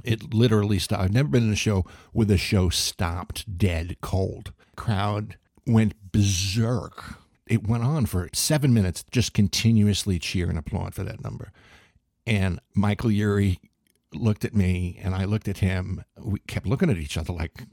it 0.04 0.34
literally 0.34 0.78
stopped. 0.78 1.02
I've 1.02 1.14
never 1.14 1.30
been 1.30 1.44
in 1.44 1.54
a 1.54 1.56
show 1.56 1.86
where 2.12 2.26
the 2.26 2.38
show 2.38 2.70
stopped 2.70 3.58
dead 3.58 3.98
cold. 4.02 4.52
Crowd 4.76 5.38
went 5.66 6.12
berserk 6.12 7.23
it 7.48 7.68
went 7.68 7.84
on 7.84 8.06
for 8.06 8.30
seven 8.34 8.74
minutes, 8.74 9.04
just 9.12 9.34
continuously 9.34 10.20
cheer 10.20 10.50
and 10.50 10.58
applaud 10.58 10.94
for 10.94 11.04
that 11.04 11.24
number. 11.24 11.52
And 12.26 12.60
Michael 12.74 13.12
Urie 13.12 13.60
looked 14.14 14.46
at 14.46 14.56
me 14.56 15.00
and 15.04 15.14
I 15.16 15.26
looked 15.26 15.48
at 15.48 15.58
him. 15.58 16.04
We 16.18 16.40
kept 16.48 16.68
looking 16.68 16.90
at 16.90 16.98
each 16.98 17.18
other 17.18 17.34
like 17.34 17.64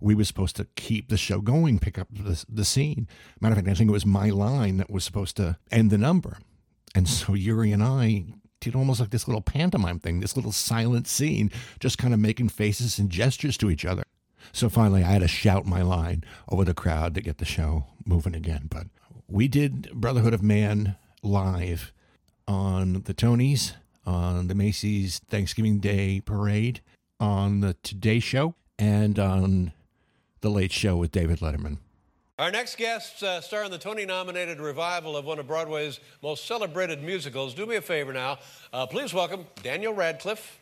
we 0.00 0.14
were 0.14 0.24
supposed 0.24 0.56
to 0.56 0.66
keep 0.76 1.08
the 1.08 1.16
show 1.16 1.40
going, 1.40 1.78
pick 1.78 1.98
up 1.98 2.08
the, 2.10 2.44
the 2.48 2.64
scene. 2.64 3.08
Matter 3.40 3.54
of 3.54 3.58
fact, 3.58 3.68
I 3.68 3.74
think 3.74 3.88
it 3.88 3.92
was 3.92 4.06
my 4.06 4.30
line 4.30 4.76
that 4.76 4.90
was 4.90 5.04
supposed 5.04 5.36
to 5.36 5.56
end 5.70 5.90
the 5.90 5.98
number. 5.98 6.38
And 6.94 7.08
so 7.08 7.34
Urie 7.34 7.72
and 7.72 7.82
I 7.82 8.26
did 8.60 8.74
almost 8.74 9.00
like 9.00 9.10
this 9.10 9.28
little 9.28 9.40
pantomime 9.40 9.98
thing, 9.98 10.20
this 10.20 10.36
little 10.36 10.52
silent 10.52 11.06
scene, 11.06 11.50
just 11.80 11.98
kind 11.98 12.14
of 12.14 12.20
making 12.20 12.48
faces 12.48 12.98
and 12.98 13.10
gestures 13.10 13.56
to 13.58 13.70
each 13.70 13.84
other. 13.84 14.02
So 14.52 14.68
finally, 14.68 15.04
I 15.04 15.10
had 15.10 15.22
to 15.22 15.28
shout 15.28 15.66
my 15.66 15.82
line 15.82 16.24
over 16.48 16.64
the 16.64 16.74
crowd 16.74 17.14
to 17.14 17.20
get 17.20 17.38
the 17.38 17.44
show 17.44 17.86
moving 18.04 18.34
again. 18.34 18.66
But 18.70 18.86
we 19.28 19.46
did 19.46 19.92
Brotherhood 19.92 20.32
of 20.32 20.42
Man 20.42 20.96
live 21.22 21.92
on 22.46 23.02
the 23.04 23.12
Tonys, 23.14 23.74
on 24.06 24.48
the 24.48 24.54
Macy's 24.54 25.18
Thanksgiving 25.18 25.78
Day 25.78 26.20
Parade, 26.20 26.80
on 27.20 27.60
the 27.60 27.74
Today 27.82 28.20
Show, 28.20 28.54
and 28.78 29.18
on 29.18 29.72
the 30.40 30.48
Late 30.48 30.72
Show 30.72 30.96
with 30.96 31.12
David 31.12 31.40
Letterman. 31.40 31.78
Our 32.38 32.50
next 32.50 32.78
guests 32.78 33.22
uh, 33.22 33.40
star 33.40 33.64
in 33.64 33.70
the 33.70 33.78
Tony 33.78 34.06
nominated 34.06 34.60
revival 34.60 35.16
of 35.16 35.24
one 35.24 35.38
of 35.38 35.46
Broadway's 35.46 36.00
most 36.22 36.46
celebrated 36.46 37.02
musicals. 37.02 37.52
Do 37.52 37.66
me 37.66 37.76
a 37.76 37.82
favor 37.82 38.12
now. 38.12 38.38
Uh, 38.72 38.86
please 38.86 39.12
welcome 39.12 39.44
Daniel 39.62 39.92
Radcliffe. 39.92 40.58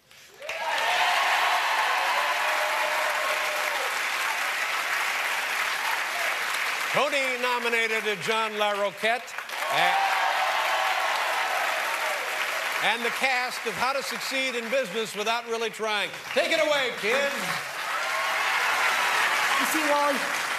Tony 6.92 7.25
nominated 7.70 8.18
John 8.22 8.52
Larroquette. 8.52 9.34
And 12.84 13.04
the 13.04 13.10
cast 13.10 13.66
of 13.66 13.72
How 13.72 13.92
to 13.92 14.04
Succeed 14.04 14.54
in 14.54 14.68
Business 14.70 15.16
Without 15.16 15.48
Really 15.48 15.70
Trying. 15.70 16.10
Take 16.32 16.52
it 16.52 16.60
away, 16.60 16.90
kids. 17.00 17.34
You 19.58 19.66
see, 19.66 19.90
Wally, 19.90 20.14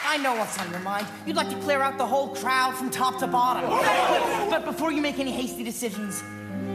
I 0.05 0.17
know 0.21 0.35
what's 0.35 0.59
on 0.59 0.69
your 0.69 0.81
mind. 0.81 1.07
You'd 1.25 1.37
like 1.37 1.49
to 1.49 1.55
clear 1.59 1.81
out 1.81 1.97
the 1.97 2.05
whole 2.05 2.35
crowd 2.35 2.75
from 2.75 2.89
top 2.89 3.19
to 3.19 3.27
bottom. 3.27 3.69
But, 3.69 4.49
but 4.49 4.65
before 4.65 4.91
you 4.91 5.01
make 5.01 5.17
any 5.17 5.31
hasty 5.31 5.63
decisions, 5.63 6.21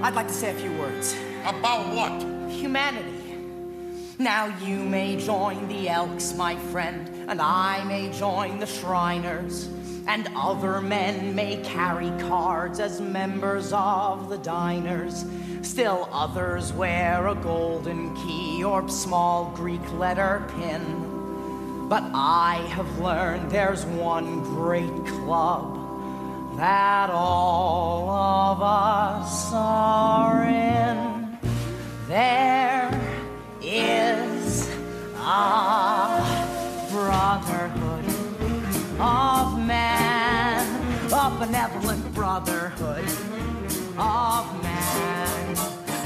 I'd 0.00 0.14
like 0.14 0.28
to 0.28 0.34
say 0.34 0.50
a 0.50 0.54
few 0.54 0.72
words. 0.78 1.14
About 1.44 1.94
what? 1.94 2.50
Humanity. 2.50 3.36
Now 4.18 4.46
you 4.64 4.76
may 4.78 5.16
join 5.16 5.68
the 5.68 5.90
Elks, 5.90 6.34
my 6.34 6.56
friend, 6.56 7.28
and 7.28 7.42
I 7.42 7.84
may 7.84 8.10
join 8.12 8.60
the 8.60 8.66
Shriners. 8.66 9.68
And 10.06 10.28
other 10.34 10.80
men 10.80 11.34
may 11.34 11.56
carry 11.62 12.10
cards 12.28 12.80
as 12.80 13.00
members 13.00 13.72
of 13.72 14.28
the 14.28 14.38
diners. 14.38 15.24
Still 15.62 16.08
others 16.12 16.72
wear 16.72 17.28
a 17.28 17.34
golden 17.34 18.14
key 18.16 18.64
or 18.64 18.88
small 18.88 19.52
Greek 19.54 19.92
letter 19.92 20.44
pin. 20.56 21.88
But 21.88 22.04
I 22.14 22.66
have 22.70 22.98
learned 22.98 23.50
there's 23.50 23.84
one 23.84 24.42
great 24.42 25.06
club 25.06 25.78
that 26.56 27.10
all 27.10 28.10
of 28.10 28.62
us 28.62 29.52
are 29.52 30.44
in. 30.44 31.38
There 32.08 32.90
is 33.62 34.68
a 35.16 36.88
brotherhood 36.90 37.91
of 39.02 39.58
man 39.66 40.22
a 41.12 41.30
benevolent 41.38 42.14
brotherhood 42.14 43.04
of 43.98 44.62
man. 44.62 45.56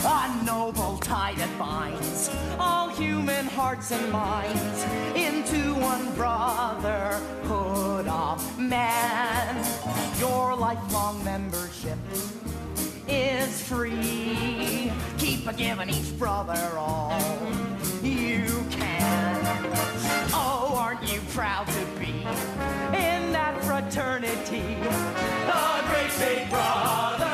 A 0.05 0.45
noble 0.45 0.99
tie 0.99 1.35
that 1.35 1.59
binds 1.59 2.29
all 2.59 2.89
human 2.89 3.47
hearts 3.47 3.93
and 3.93 4.11
minds 4.11 4.85
into 5.15 5.75
one 5.75 6.13
brotherhood 6.15 8.09
of 8.09 8.59
man. 8.59 9.65
Your 10.19 10.57
lifelong 10.57 11.23
membership 11.25 11.99
is 13.07 13.63
free. 13.63 14.91
Keep 15.19 15.47
a 15.47 15.53
giving 15.53 15.91
each 15.91 16.19
brother 16.19 16.75
all 16.77 17.17
you. 18.03 18.66
Oh, 20.33 20.77
aren't 20.79 21.13
you 21.13 21.21
proud 21.31 21.67
to 21.67 21.87
be 21.99 22.23
in 22.97 23.33
that 23.33 23.59
fraternity? 23.63 24.77
The 25.47 25.85
great 25.89 26.13
big 26.19 26.51
brotherhood 26.51 27.26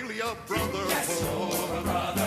really 0.00 0.20
a 0.20 0.34
brotherhood? 0.46 0.88
Yes, 0.88 1.22
a 1.22 1.82
brother. 1.82 2.23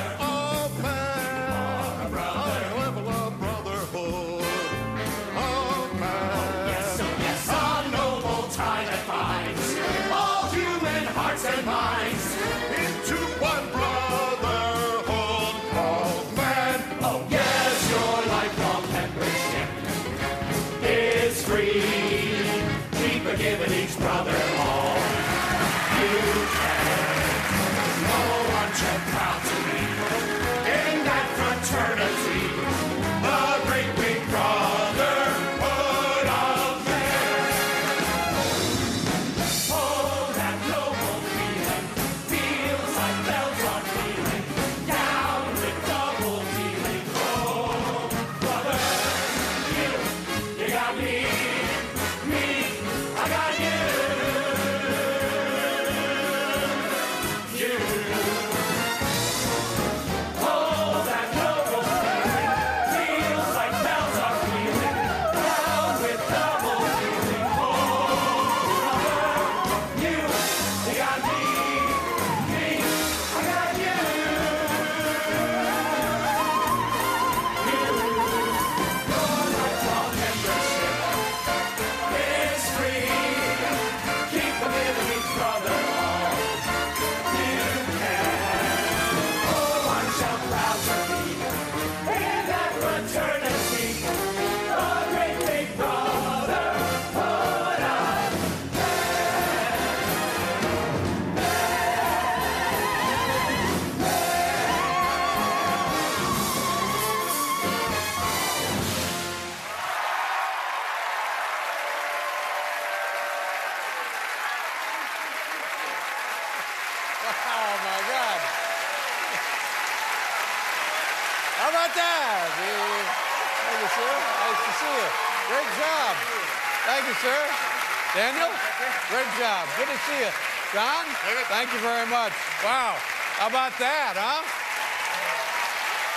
Good 129.87 129.93
to 129.93 129.99
see 130.03 130.19
you. 130.19 130.27
John, 130.73 131.05
thank 131.47 131.71
you 131.71 131.79
very 131.79 132.05
much. 132.07 132.33
Wow. 132.61 132.97
How 133.39 133.47
about 133.47 133.71
that, 133.79 134.19
huh? 134.19 134.43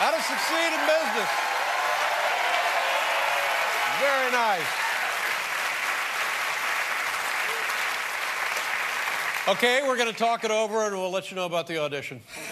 How 0.02 0.10
to 0.10 0.18
succeed 0.26 0.74
in 0.74 0.82
business. 0.90 1.30
Very 4.02 4.26
nice. 4.32 4.66
Okay, 9.46 9.86
we're 9.86 9.96
going 9.96 10.10
to 10.10 10.18
talk 10.18 10.42
it 10.42 10.50
over 10.50 10.86
and 10.86 10.96
we'll 10.96 11.12
let 11.12 11.30
you 11.30 11.36
know 11.36 11.46
about 11.46 11.68
the 11.68 11.78
audition. 11.78 12.20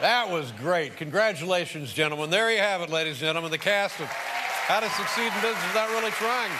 that 0.00 0.30
was 0.30 0.52
great. 0.52 0.96
Congratulations, 0.96 1.92
gentlemen. 1.92 2.30
There 2.30 2.50
you 2.50 2.60
have 2.60 2.80
it, 2.80 2.88
ladies 2.88 3.12
and 3.14 3.26
gentlemen. 3.26 3.50
The 3.50 3.58
cast 3.58 4.00
of 4.00 4.06
How 4.06 4.80
to 4.80 4.88
Succeed 4.88 5.26
in 5.26 5.34
Business 5.42 5.66
Without 5.66 5.90
Really 5.90 6.12
Trying. 6.12 6.52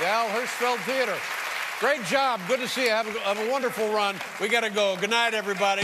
The 0.00 0.08
Al 0.08 0.28
Hirschfeld 0.30 0.78
Theater. 0.78 1.16
Great 1.80 2.02
job. 2.04 2.40
Good 2.48 2.58
to 2.58 2.66
see 2.68 2.84
you. 2.84 2.90
Have 2.90 3.06
a, 3.06 3.18
have 3.20 3.38
a 3.38 3.50
wonderful 3.50 3.88
run. 3.92 4.16
We 4.40 4.48
got 4.48 4.62
to 4.62 4.70
go. 4.70 4.96
Good 4.96 5.10
night, 5.10 5.32
everybody. 5.32 5.82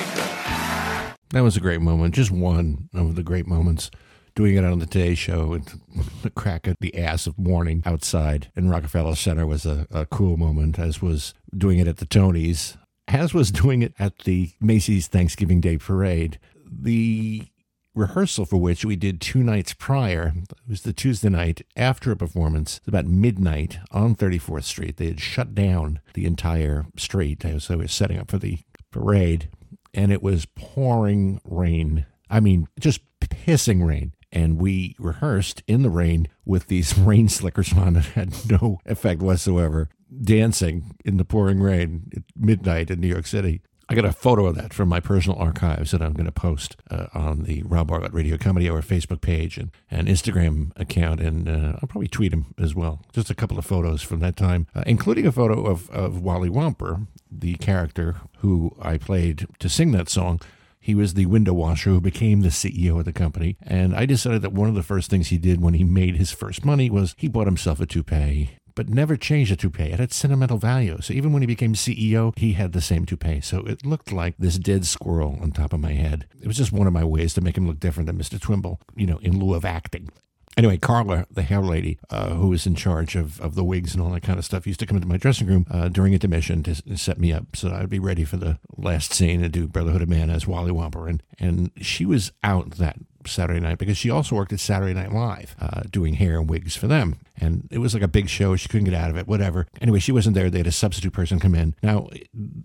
That 1.30 1.42
was 1.42 1.56
a 1.56 1.60
great 1.60 1.80
moment. 1.80 2.16
Just 2.16 2.32
one 2.32 2.88
of 2.92 3.14
the 3.14 3.22
great 3.22 3.46
moments. 3.46 3.92
Doing 4.34 4.56
it 4.56 4.64
on 4.64 4.80
the 4.80 4.86
Today 4.86 5.14
Show 5.14 5.46
with 5.46 5.78
the 6.22 6.30
crack 6.30 6.66
of 6.66 6.76
the 6.80 6.98
ass 6.98 7.28
of 7.28 7.38
morning 7.38 7.84
outside 7.86 8.50
in 8.56 8.68
Rockefeller 8.68 9.14
Center 9.14 9.46
was 9.46 9.64
a, 9.64 9.86
a 9.92 10.06
cool 10.06 10.36
moment, 10.36 10.76
as 10.80 11.00
was 11.00 11.34
doing 11.56 11.78
it 11.78 11.86
at 11.86 11.98
the 11.98 12.06
Tonys, 12.06 12.76
as 13.06 13.32
was 13.32 13.52
doing 13.52 13.82
it 13.82 13.94
at 13.96 14.18
the 14.20 14.50
Macy's 14.60 15.06
Thanksgiving 15.06 15.60
Day 15.60 15.78
Parade. 15.78 16.40
The 16.68 17.46
rehearsal 17.94 18.44
for 18.44 18.56
which 18.56 18.84
we 18.84 18.96
did 18.96 19.20
two 19.20 19.42
nights 19.42 19.72
prior. 19.72 20.32
It 20.36 20.68
was 20.68 20.82
the 20.82 20.92
Tuesday 20.92 21.28
night 21.28 21.62
after 21.76 22.10
a 22.10 22.16
performance. 22.16 22.80
It 22.82 22.88
about 22.88 23.06
midnight 23.06 23.78
on 23.90 24.14
34th 24.14 24.64
Street. 24.64 24.96
They 24.96 25.06
had 25.06 25.20
shut 25.20 25.54
down 25.54 26.00
the 26.14 26.26
entire 26.26 26.86
street. 26.96 27.42
So 27.58 27.76
we 27.76 27.84
were 27.84 27.88
setting 27.88 28.18
up 28.18 28.30
for 28.30 28.38
the 28.38 28.58
parade, 28.90 29.48
and 29.92 30.12
it 30.12 30.22
was 30.22 30.46
pouring 30.46 31.40
rain. 31.44 32.06
I 32.28 32.40
mean, 32.40 32.68
just 32.80 33.00
pissing 33.20 33.86
rain. 33.86 34.12
And 34.32 34.60
we 34.60 34.96
rehearsed 34.98 35.62
in 35.68 35.82
the 35.82 35.90
rain 35.90 36.26
with 36.44 36.66
these 36.66 36.98
rain 36.98 37.28
slickers 37.28 37.72
on 37.72 37.94
that 37.94 38.06
had 38.06 38.50
no 38.50 38.80
effect 38.84 39.22
whatsoever, 39.22 39.88
dancing 40.22 40.96
in 41.04 41.16
the 41.16 41.24
pouring 41.24 41.60
rain 41.60 42.10
at 42.16 42.22
midnight 42.36 42.90
in 42.90 43.00
New 43.00 43.08
York 43.08 43.26
City. 43.26 43.62
I 43.88 43.94
got 43.94 44.04
a 44.06 44.12
photo 44.12 44.46
of 44.46 44.54
that 44.56 44.72
from 44.72 44.88
my 44.88 45.00
personal 45.00 45.38
archives 45.38 45.90
that 45.90 46.00
I'm 46.00 46.14
going 46.14 46.26
to 46.26 46.32
post 46.32 46.76
uh, 46.90 47.06
on 47.12 47.42
the 47.42 47.62
Rob 47.64 47.88
Bartlett 47.88 48.14
Radio 48.14 48.38
Comedy 48.38 48.70
Hour 48.70 48.80
Facebook 48.80 49.20
page 49.20 49.58
and, 49.58 49.70
and 49.90 50.08
Instagram 50.08 50.72
account, 50.76 51.20
and 51.20 51.48
uh, 51.48 51.78
I'll 51.82 51.88
probably 51.88 52.08
tweet 52.08 52.30
them 52.30 52.54
as 52.58 52.74
well. 52.74 53.02
Just 53.12 53.30
a 53.30 53.34
couple 53.34 53.58
of 53.58 53.66
photos 53.66 54.00
from 54.00 54.20
that 54.20 54.36
time, 54.36 54.66
uh, 54.74 54.84
including 54.86 55.26
a 55.26 55.32
photo 55.32 55.66
of, 55.66 55.90
of 55.90 56.22
Wally 56.22 56.48
Womper, 56.48 57.06
the 57.30 57.54
character 57.56 58.16
who 58.38 58.74
I 58.80 58.96
played 58.96 59.46
to 59.58 59.68
sing 59.68 59.92
that 59.92 60.08
song. 60.08 60.40
He 60.80 60.94
was 60.94 61.14
the 61.14 61.26
window 61.26 61.54
washer 61.54 61.90
who 61.90 62.00
became 62.00 62.40
the 62.42 62.50
CEO 62.50 62.98
of 62.98 63.06
the 63.06 63.12
company. 63.12 63.56
And 63.62 63.94
I 63.94 64.04
decided 64.04 64.42
that 64.42 64.52
one 64.52 64.68
of 64.68 64.74
the 64.74 64.82
first 64.82 65.08
things 65.08 65.28
he 65.28 65.38
did 65.38 65.62
when 65.62 65.72
he 65.72 65.82
made 65.82 66.16
his 66.16 66.30
first 66.30 66.62
money 66.62 66.90
was 66.90 67.14
he 67.16 67.26
bought 67.26 67.46
himself 67.46 67.80
a 67.80 67.86
toupee 67.86 68.58
but 68.74 68.88
never 68.88 69.16
changed 69.16 69.52
the 69.52 69.56
toupee. 69.56 69.84
It 69.84 70.00
had 70.00 70.12
sentimental 70.12 70.58
value. 70.58 70.98
So 71.00 71.12
even 71.12 71.32
when 71.32 71.42
he 71.42 71.46
became 71.46 71.74
CEO, 71.74 72.36
he 72.38 72.52
had 72.52 72.72
the 72.72 72.80
same 72.80 73.06
toupee. 73.06 73.40
So 73.40 73.60
it 73.60 73.84
looked 73.84 74.12
like 74.12 74.34
this 74.38 74.58
dead 74.58 74.86
squirrel 74.86 75.38
on 75.40 75.52
top 75.52 75.72
of 75.72 75.80
my 75.80 75.92
head. 75.92 76.26
It 76.40 76.46
was 76.46 76.56
just 76.56 76.72
one 76.72 76.86
of 76.86 76.92
my 76.92 77.04
ways 77.04 77.34
to 77.34 77.40
make 77.40 77.56
him 77.56 77.66
look 77.66 77.80
different 77.80 78.06
than 78.06 78.18
Mr. 78.18 78.40
Twimble, 78.40 78.80
you 78.96 79.06
know, 79.06 79.18
in 79.18 79.38
lieu 79.38 79.54
of 79.54 79.64
acting. 79.64 80.10
Anyway, 80.56 80.76
Carla, 80.76 81.26
the 81.30 81.42
hair 81.42 81.60
lady, 81.60 81.98
uh, 82.10 82.30
who 82.30 82.48
was 82.48 82.64
in 82.64 82.76
charge 82.76 83.16
of, 83.16 83.40
of 83.40 83.56
the 83.56 83.64
wigs 83.64 83.92
and 83.92 84.02
all 84.02 84.10
that 84.10 84.22
kind 84.22 84.38
of 84.38 84.44
stuff, 84.44 84.68
used 84.68 84.78
to 84.78 84.86
come 84.86 84.96
into 84.96 85.08
my 85.08 85.16
dressing 85.16 85.48
room 85.48 85.66
uh, 85.68 85.88
during 85.88 86.12
intermission 86.12 86.62
to, 86.62 86.80
to 86.80 86.96
set 86.96 87.18
me 87.18 87.32
up 87.32 87.56
so 87.56 87.72
I'd 87.72 87.90
be 87.90 87.98
ready 87.98 88.24
for 88.24 88.36
the 88.36 88.58
last 88.76 89.12
scene 89.12 89.42
and 89.42 89.52
do 89.52 89.66
Brotherhood 89.66 90.02
of 90.02 90.08
Man 90.08 90.30
as 90.30 90.46
Wally 90.46 90.70
Womper. 90.70 91.08
And, 91.08 91.22
and 91.40 91.72
she 91.80 92.06
was 92.06 92.30
out 92.44 92.72
that 92.72 92.98
Saturday 93.28 93.60
night 93.60 93.78
because 93.78 93.96
she 93.96 94.10
also 94.10 94.36
worked 94.36 94.52
at 94.52 94.60
Saturday 94.60 94.94
Night 94.94 95.12
Live 95.12 95.56
uh, 95.60 95.82
doing 95.90 96.14
hair 96.14 96.38
and 96.38 96.48
wigs 96.48 96.76
for 96.76 96.86
them. 96.86 97.18
And 97.36 97.68
it 97.70 97.78
was 97.78 97.94
like 97.94 98.02
a 98.02 98.08
big 98.08 98.28
show. 98.28 98.54
She 98.56 98.68
couldn't 98.68 98.84
get 98.84 98.94
out 98.94 99.10
of 99.10 99.16
it, 99.16 99.26
whatever. 99.26 99.66
Anyway, 99.80 99.98
she 99.98 100.12
wasn't 100.12 100.34
there. 100.34 100.50
They 100.50 100.58
had 100.58 100.66
a 100.66 100.72
substitute 100.72 101.12
person 101.12 101.40
come 101.40 101.54
in. 101.54 101.74
Now, 101.82 102.08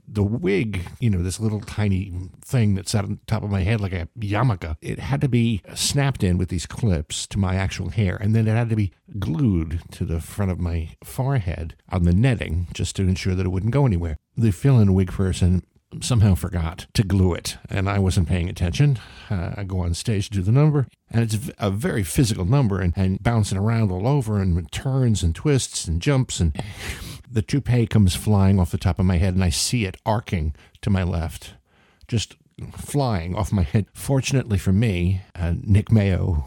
the 0.08 0.24
wig, 0.24 0.88
you 1.00 1.10
know, 1.10 1.24
this 1.24 1.40
little 1.40 1.62
tiny 1.62 2.14
thing 2.42 2.76
that 2.76 2.88
sat 2.88 3.06
on 3.06 3.20
top 3.26 3.44
of 3.44 3.50
my 3.50 3.62
head 3.62 3.82
like 3.82 3.94
a 3.94 4.08
yarmulke, 4.20 4.78
it 4.82 5.00
had 5.00 5.22
to 5.22 5.30
be 5.30 5.62
snapped 5.74 6.24
in 6.24 6.38
with 6.38 6.50
these 6.50 6.66
clips 6.66 7.26
to 7.28 7.40
my 7.40 7.56
actual 7.56 7.90
hair. 7.90 8.16
And 8.16 8.36
then 8.36 8.48
it 8.48 8.52
had 8.52 8.70
to 8.70 8.76
be 8.76 8.92
glued 9.18 9.82
to 9.92 10.06
the 10.06 10.22
front 10.22 10.52
of 10.52 10.60
my 10.60 10.90
forehead 11.04 11.76
on 11.90 12.04
the 12.04 12.14
netting 12.14 12.68
just 12.74 12.96
to 12.98 13.04
ensure 13.04 13.36
that 13.36 13.46
it 13.46 13.50
wouldn't 13.50 13.74
go 13.74 13.86
anywhere. 13.86 14.18
The 14.38 14.52
fill 14.52 14.80
in 14.80 14.94
wig 14.94 15.12
person 15.12 15.64
somehow 16.02 16.36
forgot 16.36 16.88
to 16.94 17.04
glue 17.04 17.34
it, 17.34 17.58
and 17.70 17.90
I 17.90 18.00
wasn't 18.00 18.28
paying 18.28 18.50
attention. 18.50 19.00
Uh, 19.30 19.52
I 19.58 19.64
go 19.64 19.80
on 19.80 19.94
stage 19.94 20.30
to 20.30 20.38
do 20.38 20.42
the 20.42 20.52
number, 20.52 20.88
and 21.10 21.24
it's 21.24 21.52
a 21.58 21.72
very 21.72 22.04
physical 22.04 22.46
number 22.46 22.80
and, 22.80 22.94
and 22.96 23.22
bouncing 23.22 23.58
around 23.58 23.92
all 23.92 24.08
over 24.08 24.40
and 24.40 24.72
turns 24.72 25.24
and 25.24 25.36
twists 25.36 25.86
and 25.86 26.02
jumps, 26.02 26.40
and 26.40 26.56
the 27.30 27.42
toupee 27.42 27.88
comes 27.88 28.16
flying 28.16 28.60
off 28.60 28.72
the 28.72 28.78
top 28.78 29.00
of 29.00 29.06
my 29.06 29.18
head, 29.18 29.34
and 29.34 29.44
I 29.44 29.50
see 29.50 29.86
it 29.86 29.98
arcing 30.06 30.56
to 30.82 30.90
my 30.90 31.04
left, 31.04 31.54
just 32.08 32.36
flying 32.78 33.36
off 33.36 33.52
my 33.52 33.64
head. 33.64 33.88
Fortunately 33.94 34.58
for 34.58 34.72
me, 34.72 35.22
uh, 35.36 35.54
Nick 35.62 35.92
Mayo, 35.92 36.46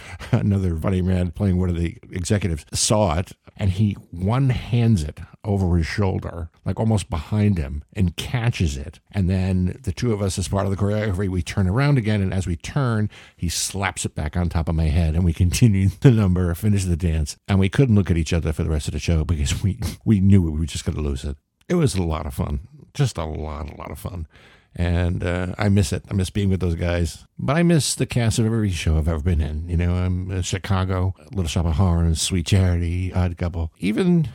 another 0.32 0.76
funny 0.76 1.02
man 1.02 1.30
playing 1.30 1.58
one 1.58 1.68
of 1.68 1.76
the 1.76 1.96
executives, 2.10 2.64
saw 2.72 3.18
it 3.18 3.32
and 3.58 3.70
he 3.70 3.92
one 4.10 4.50
hands 4.50 5.02
it 5.02 5.20
over 5.44 5.76
his 5.76 5.86
shoulder, 5.86 6.48
like 6.64 6.78
almost 6.78 7.10
behind 7.10 7.58
him, 7.58 7.82
and 7.94 8.16
catches 8.16 8.76
it. 8.76 9.00
And 9.10 9.28
then 9.28 9.80
the 9.82 9.92
two 9.92 10.12
of 10.12 10.22
us, 10.22 10.38
as 10.38 10.48
part 10.48 10.64
of 10.64 10.70
the 10.70 10.76
choreography, 10.76 11.28
we 11.28 11.42
turn 11.42 11.68
around 11.68 11.98
again. 11.98 12.22
And 12.22 12.32
as 12.32 12.46
we 12.46 12.56
turn, 12.56 13.10
he 13.36 13.48
slaps 13.48 14.04
it 14.04 14.14
back 14.14 14.36
on 14.36 14.48
top 14.48 14.68
of 14.68 14.76
my 14.76 14.84
head. 14.84 15.14
And 15.14 15.24
we 15.24 15.32
continue 15.44 15.88
the 16.00 16.12
number, 16.12 16.54
finish 16.54 16.84
the 16.84 16.96
dance. 16.96 17.36
And 17.48 17.58
we 17.58 17.68
couldn't 17.68 17.96
look 17.96 18.10
at 18.10 18.16
each 18.16 18.32
other 18.32 18.52
for 18.52 18.62
the 18.62 18.70
rest 18.70 18.88
of 18.88 18.92
the 18.92 19.00
show 19.00 19.24
because 19.24 19.62
we, 19.62 19.80
we 20.04 20.20
knew 20.20 20.40
we 20.40 20.50
were 20.50 20.66
just 20.66 20.84
going 20.84 20.96
to 20.96 21.02
lose 21.02 21.24
it. 21.24 21.36
It 21.68 21.74
was 21.74 21.96
a 21.96 22.02
lot 22.02 22.26
of 22.26 22.34
fun. 22.34 22.60
Just 22.94 23.18
a 23.18 23.24
lot, 23.24 23.70
a 23.70 23.76
lot 23.76 23.90
of 23.90 23.98
fun 23.98 24.26
and 24.74 25.24
uh, 25.24 25.54
I 25.58 25.68
miss 25.68 25.92
it. 25.92 26.04
I 26.10 26.14
miss 26.14 26.30
being 26.30 26.50
with 26.50 26.60
those 26.60 26.74
guys. 26.74 27.26
But 27.38 27.56
I 27.56 27.62
miss 27.62 27.94
the 27.94 28.06
cast 28.06 28.38
of 28.38 28.46
every 28.46 28.70
show 28.70 28.96
I've 28.96 29.08
ever 29.08 29.22
been 29.22 29.40
in. 29.40 29.68
You 29.68 29.76
know, 29.76 29.94
I'm 29.94 30.30
uh, 30.30 30.42
Chicago, 30.42 31.14
Little 31.32 31.48
Shop 31.48 31.66
of 31.66 31.74
Horrors, 31.74 32.20
Sweet 32.20 32.46
Charity, 32.46 33.12
Odd 33.12 33.36
Couple, 33.36 33.72
even 33.78 34.28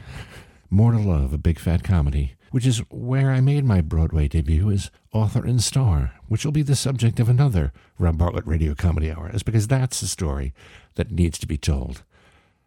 More 0.70 0.92
to 0.92 1.00
Love, 1.00 1.34
a 1.34 1.38
big 1.38 1.60
fat 1.60 1.84
comedy, 1.84 2.36
which 2.52 2.66
is 2.66 2.80
where 2.90 3.32
I 3.32 3.42
made 3.42 3.64
my 3.64 3.82
Broadway 3.82 4.28
debut 4.28 4.70
as 4.72 4.92
author 5.14 5.46
and 5.46 5.62
star, 5.62 6.14
which 6.28 6.44
will 6.44 6.52
be 6.52 6.62
the 6.62 6.76
subject 6.76 7.20
of 7.20 7.30
another 7.30 7.72
Rob 7.98 8.18
Bartlett 8.18 8.48
Radio 8.48 8.76
Comedy 8.76 9.12
Hour, 9.12 9.32
is 9.34 9.44
because 9.44 9.68
that's 9.68 10.02
the 10.02 10.08
story 10.08 10.54
that 10.96 11.12
needs 11.12 11.38
to 11.40 11.48
be 11.48 11.58
told. 11.58 12.04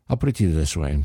I'll 0.08 0.16
put 0.16 0.28
it 0.28 0.36
to 0.36 0.44
you 0.44 0.52
this 0.52 0.76
way. 0.76 1.04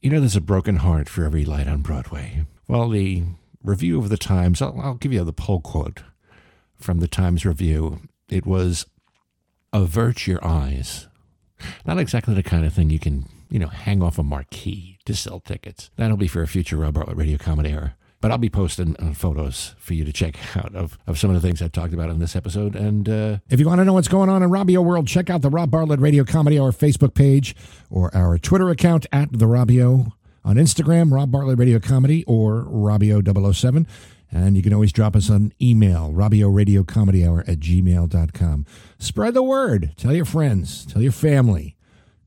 You 0.00 0.10
know, 0.10 0.20
there's 0.20 0.36
a 0.36 0.40
broken 0.42 0.76
heart 0.76 1.08
for 1.08 1.24
every 1.24 1.46
light 1.46 1.66
on 1.66 1.80
Broadway. 1.80 2.44
Well, 2.68 2.90
the 2.90 3.24
review 3.64 3.98
of 3.98 4.08
the 4.10 4.16
Times, 4.16 4.62
I'll, 4.62 4.78
I'll 4.80 4.94
give 4.94 5.12
you 5.12 5.24
the 5.24 5.32
poll 5.32 5.60
quote 5.60 6.02
from 6.76 7.00
the 7.00 7.08
Times 7.08 7.44
Review. 7.44 8.00
It 8.28 8.46
was, 8.46 8.86
avert 9.72 10.26
your 10.26 10.44
eyes. 10.44 11.08
Not 11.86 11.98
exactly 11.98 12.34
the 12.34 12.42
kind 12.42 12.64
of 12.66 12.72
thing 12.74 12.90
you 12.90 12.98
can, 12.98 13.26
you 13.50 13.58
know, 13.58 13.68
hang 13.68 14.02
off 14.02 14.18
a 14.18 14.22
marquee 14.22 14.98
to 15.06 15.14
sell 15.14 15.40
tickets. 15.40 15.90
That'll 15.96 16.16
be 16.16 16.28
for 16.28 16.42
a 16.42 16.46
future 16.46 16.76
Rob 16.76 16.94
Bartlett 16.94 17.16
Radio 17.16 17.38
Comedy 17.38 17.72
Hour. 17.72 17.94
But 18.20 18.30
I'll 18.30 18.38
be 18.38 18.48
posting 18.48 18.96
uh, 18.98 19.12
photos 19.12 19.74
for 19.78 19.92
you 19.92 20.02
to 20.06 20.12
check 20.12 20.36
out 20.56 20.74
of, 20.74 20.98
of 21.06 21.18
some 21.18 21.30
of 21.30 21.40
the 21.40 21.46
things 21.46 21.60
I 21.60 21.68
talked 21.68 21.92
about 21.92 22.08
in 22.10 22.18
this 22.20 22.34
episode. 22.34 22.74
And 22.74 23.08
uh, 23.08 23.38
If 23.50 23.60
you 23.60 23.66
want 23.66 23.80
to 23.80 23.84
know 23.84 23.92
what's 23.92 24.08
going 24.08 24.30
on 24.30 24.42
in 24.42 24.48
Robbio 24.50 24.82
World, 24.82 25.06
check 25.06 25.28
out 25.28 25.42
the 25.42 25.50
Rob 25.50 25.70
Bartlett 25.70 26.00
Radio 26.00 26.24
Comedy 26.24 26.58
Hour 26.58 26.72
Facebook 26.72 27.14
page 27.14 27.54
or 27.90 28.14
our 28.16 28.38
Twitter 28.38 28.70
account 28.70 29.06
at 29.12 29.30
the 29.32 29.44
Robbio. 29.46 30.12
On 30.44 30.56
Instagram, 30.56 31.10
Rob 31.12 31.30
Bartlett 31.30 31.58
Radio 31.58 31.78
Comedy 31.78 32.24
or 32.26 32.64
Robbio007. 32.64 33.86
And 34.30 34.56
you 34.56 34.62
can 34.62 34.74
always 34.74 34.92
drop 34.92 35.14
us 35.14 35.28
an 35.28 35.52
email, 35.62 36.10
Robbio 36.12 36.52
Radio 36.52 36.82
Comedy 36.82 37.24
Hour 37.26 37.44
at 37.46 37.60
gmail.com. 37.60 38.66
Spread 38.98 39.34
the 39.34 39.42
word. 39.42 39.92
Tell 39.96 40.12
your 40.12 40.24
friends. 40.24 40.84
Tell 40.84 41.00
your 41.00 41.12
family. 41.12 41.76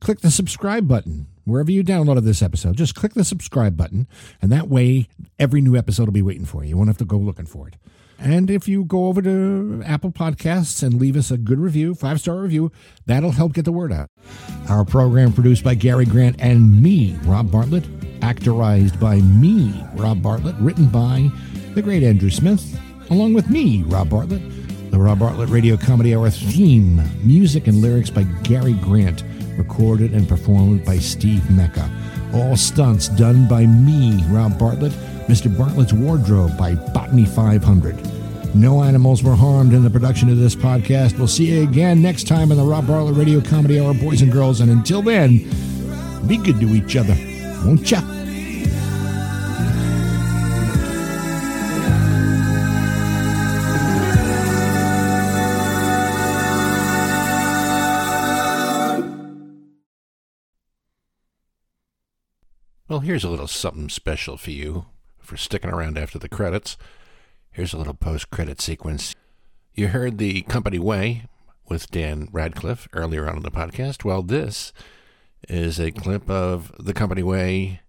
Click 0.00 0.20
the 0.20 0.30
subscribe 0.30 0.88
button 0.88 1.26
wherever 1.44 1.70
you 1.70 1.82
downloaded 1.84 2.24
this 2.24 2.42
episode. 2.42 2.76
Just 2.76 2.94
click 2.94 3.14
the 3.14 3.24
subscribe 3.24 3.76
button, 3.76 4.06
and 4.40 4.50
that 4.52 4.68
way 4.68 5.08
every 5.38 5.60
new 5.60 5.76
episode 5.76 6.06
will 6.06 6.12
be 6.12 6.22
waiting 6.22 6.44
for 6.44 6.62
you. 6.62 6.70
You 6.70 6.76
won't 6.76 6.88
have 6.88 6.98
to 6.98 7.04
go 7.04 7.18
looking 7.18 7.46
for 7.46 7.68
it. 7.68 7.74
And 8.20 8.50
if 8.50 8.66
you 8.66 8.84
go 8.84 9.06
over 9.06 9.22
to 9.22 9.82
Apple 9.86 10.10
Podcasts 10.10 10.82
and 10.82 11.00
leave 11.00 11.16
us 11.16 11.30
a 11.30 11.36
good 11.36 11.60
review, 11.60 11.94
five 11.94 12.20
star 12.20 12.38
review, 12.38 12.72
that'll 13.06 13.30
help 13.30 13.52
get 13.52 13.64
the 13.64 13.72
word 13.72 13.92
out. 13.92 14.10
Our 14.68 14.84
program 14.84 15.32
produced 15.32 15.62
by 15.62 15.74
Gary 15.74 16.04
Grant 16.04 16.36
and 16.40 16.82
me, 16.82 17.16
Rob 17.22 17.50
Bartlett, 17.50 17.84
actorized 18.20 18.98
by 19.00 19.16
me, 19.16 19.84
Rob 19.94 20.22
Bartlett, 20.22 20.56
written 20.56 20.86
by 20.86 21.30
the 21.74 21.82
great 21.82 22.02
Andrew 22.02 22.30
Smith, 22.30 22.78
along 23.10 23.34
with 23.34 23.50
me, 23.50 23.82
Rob 23.86 24.10
Bartlett. 24.10 24.42
The 24.90 24.98
Rob 24.98 25.18
Bartlett 25.18 25.50
Radio 25.50 25.76
Comedy 25.76 26.14
Hour 26.14 26.30
theme, 26.30 27.02
music 27.22 27.66
and 27.66 27.82
lyrics 27.82 28.10
by 28.10 28.22
Gary 28.42 28.72
Grant, 28.74 29.22
recorded 29.56 30.12
and 30.12 30.28
performed 30.28 30.84
by 30.84 30.98
Steve 30.98 31.48
Mecca. 31.50 31.90
All 32.34 32.56
stunts 32.56 33.08
done 33.08 33.46
by 33.48 33.66
me, 33.66 34.22
Rob 34.28 34.58
Bartlett. 34.58 34.92
Mr. 35.28 35.54
Bartlett's 35.56 35.92
Wardrobe 35.92 36.56
by 36.56 36.74
Botany 36.74 37.26
500. 37.26 38.54
No 38.54 38.82
animals 38.82 39.22
were 39.22 39.34
harmed 39.34 39.74
in 39.74 39.84
the 39.84 39.90
production 39.90 40.30
of 40.30 40.38
this 40.38 40.56
podcast. 40.56 41.18
We'll 41.18 41.28
see 41.28 41.54
you 41.54 41.68
again 41.68 42.00
next 42.00 42.26
time 42.26 42.50
on 42.50 42.56
the 42.56 42.64
Rob 42.64 42.86
Bartlett 42.86 43.14
Radio 43.14 43.42
Comedy 43.42 43.78
Hour, 43.78 43.92
boys 43.92 44.22
and 44.22 44.32
girls. 44.32 44.62
And 44.62 44.70
until 44.70 45.02
then, 45.02 45.46
be 46.26 46.38
good 46.38 46.58
to 46.60 46.68
each 46.70 46.96
other, 46.96 47.14
ya? 47.64 48.00
well, 62.88 63.00
here's 63.00 63.22
a 63.22 63.28
little 63.28 63.46
something 63.46 63.88
special 63.88 64.36
for 64.36 64.50
you 64.50 64.86
for 65.20 65.36
sticking 65.36 65.70
around 65.70 65.98
after 65.98 66.18
the 66.18 66.28
credits. 66.28 66.76
Here's 67.50 67.72
a 67.72 67.78
little 67.78 67.94
post 67.94 68.30
credit 68.30 68.60
sequence. 68.60 69.14
You 69.74 69.88
heard 69.88 70.18
The 70.18 70.42
Company 70.42 70.78
Way 70.78 71.26
with 71.68 71.90
Dan 71.90 72.28
Radcliffe 72.32 72.88
earlier 72.92 73.28
on 73.28 73.36
in 73.36 73.42
the 73.42 73.50
podcast. 73.50 74.04
Well, 74.04 74.22
this 74.22 74.72
is 75.48 75.78
a 75.80 75.90
clip 75.90 76.28
of 76.30 76.72
The 76.78 76.92
Company 76.94 77.22
Way 77.22 77.80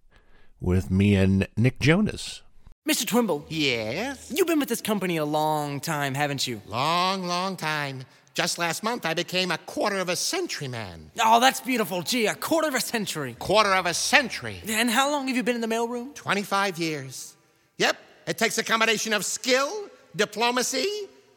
with 0.60 0.90
me 0.90 1.14
and 1.14 1.46
Nick 1.56 1.78
Jonas. 1.80 2.42
Mr. 2.88 3.06
Twimble, 3.06 3.44
Yes? 3.48 4.32
you've 4.34 4.46
been 4.46 4.58
with 4.58 4.68
this 4.68 4.80
company 4.80 5.16
a 5.16 5.24
long 5.24 5.80
time, 5.80 6.14
haven't 6.14 6.46
you? 6.46 6.60
Long, 6.66 7.24
long 7.26 7.56
time. 7.56 8.02
Just 8.34 8.58
last 8.58 8.82
month, 8.82 9.04
I 9.04 9.12
became 9.14 9.50
a 9.50 9.58
quarter 9.58 9.96
of 9.98 10.08
a 10.08 10.16
century 10.16 10.68
man. 10.68 11.10
Oh, 11.22 11.40
that's 11.40 11.60
beautiful. 11.60 12.02
Gee, 12.02 12.26
a 12.26 12.34
quarter 12.34 12.68
of 12.68 12.74
a 12.74 12.80
century. 12.80 13.36
Quarter 13.38 13.74
of 13.74 13.86
a 13.86 13.94
century. 13.94 14.60
And 14.68 14.88
how 14.90 15.10
long 15.10 15.28
have 15.28 15.36
you 15.36 15.42
been 15.42 15.56
in 15.56 15.60
the 15.60 15.66
mailroom? 15.66 16.14
25 16.14 16.78
years. 16.78 17.34
Yep, 17.78 17.96
it 18.26 18.38
takes 18.38 18.56
a 18.58 18.64
combination 18.64 19.12
of 19.12 19.24
skill, 19.24 19.70
diplomacy, 20.16 20.86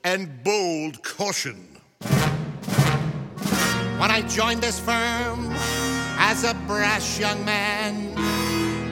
and 0.04 0.44
bold 0.44 1.04
caution. 1.04 1.68
When 4.00 4.12
I 4.12 4.22
joined 4.28 4.62
this 4.62 4.80
firm 4.80 5.54
as 6.26 6.46
a 6.46 6.54
brash 6.68 7.20
young 7.20 7.44
man, 7.44 8.16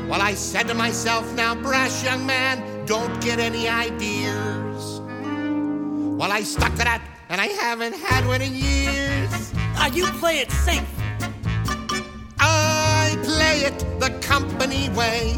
well, 0.09 0.21
I 0.21 0.33
said 0.33 0.67
to 0.67 0.73
myself, 0.73 1.33
now, 1.33 1.55
brash 1.55 2.03
young 2.03 2.25
man, 2.25 2.85
don't 2.85 3.21
get 3.21 3.39
any 3.39 3.69
ideas. 3.69 4.99
Well, 6.19 6.29
I 6.29 6.41
stuck 6.43 6.71
to 6.73 6.83
that, 6.83 7.01
and 7.29 7.39
I 7.39 7.47
haven't 7.47 7.95
had 7.95 8.27
one 8.27 8.41
in 8.41 8.53
years. 8.53 9.53
Ah, 9.77 9.87
you 9.87 10.07
play 10.19 10.39
it 10.39 10.51
safe. 10.51 10.83
I 12.37 13.17
play 13.23 13.61
it 13.69 13.79
the 14.01 14.09
company 14.19 14.89
way. 14.89 15.33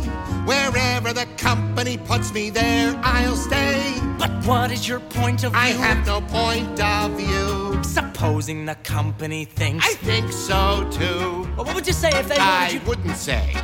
Wherever 0.46 1.14
the 1.14 1.26
company 1.38 1.98
puts 1.98 2.34
me 2.34 2.50
there, 2.50 3.00
I'll 3.04 3.36
stay. 3.36 3.94
But 4.20 4.32
what 4.46 4.72
is 4.72 4.88
your 4.88 5.00
point 5.00 5.44
of 5.44 5.52
view? 5.54 5.62
I 5.62 5.68
have 5.70 6.06
no 6.06 6.20
point 6.22 6.80
of 6.82 7.12
view. 7.12 7.82
Supposing 7.84 8.66
the 8.66 8.76
company 8.84 9.46
thinks. 9.46 9.86
I 9.88 9.94
think 9.96 10.32
so 10.32 10.88
too. 10.92 11.48
Well, 11.56 11.66
what 11.66 11.76
would 11.76 11.88
you 11.88 11.94
say 11.94 12.10
if 12.14 12.28
they 12.28 12.36
I 12.38 12.70
you? 12.70 12.82
wouldn't 12.88 13.16
say. 13.16 13.56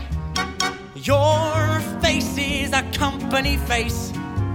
Your 0.95 1.79
face 2.01 2.37
is 2.37 2.71
a 2.73 2.83
company 2.93 3.57
face. 3.57 4.11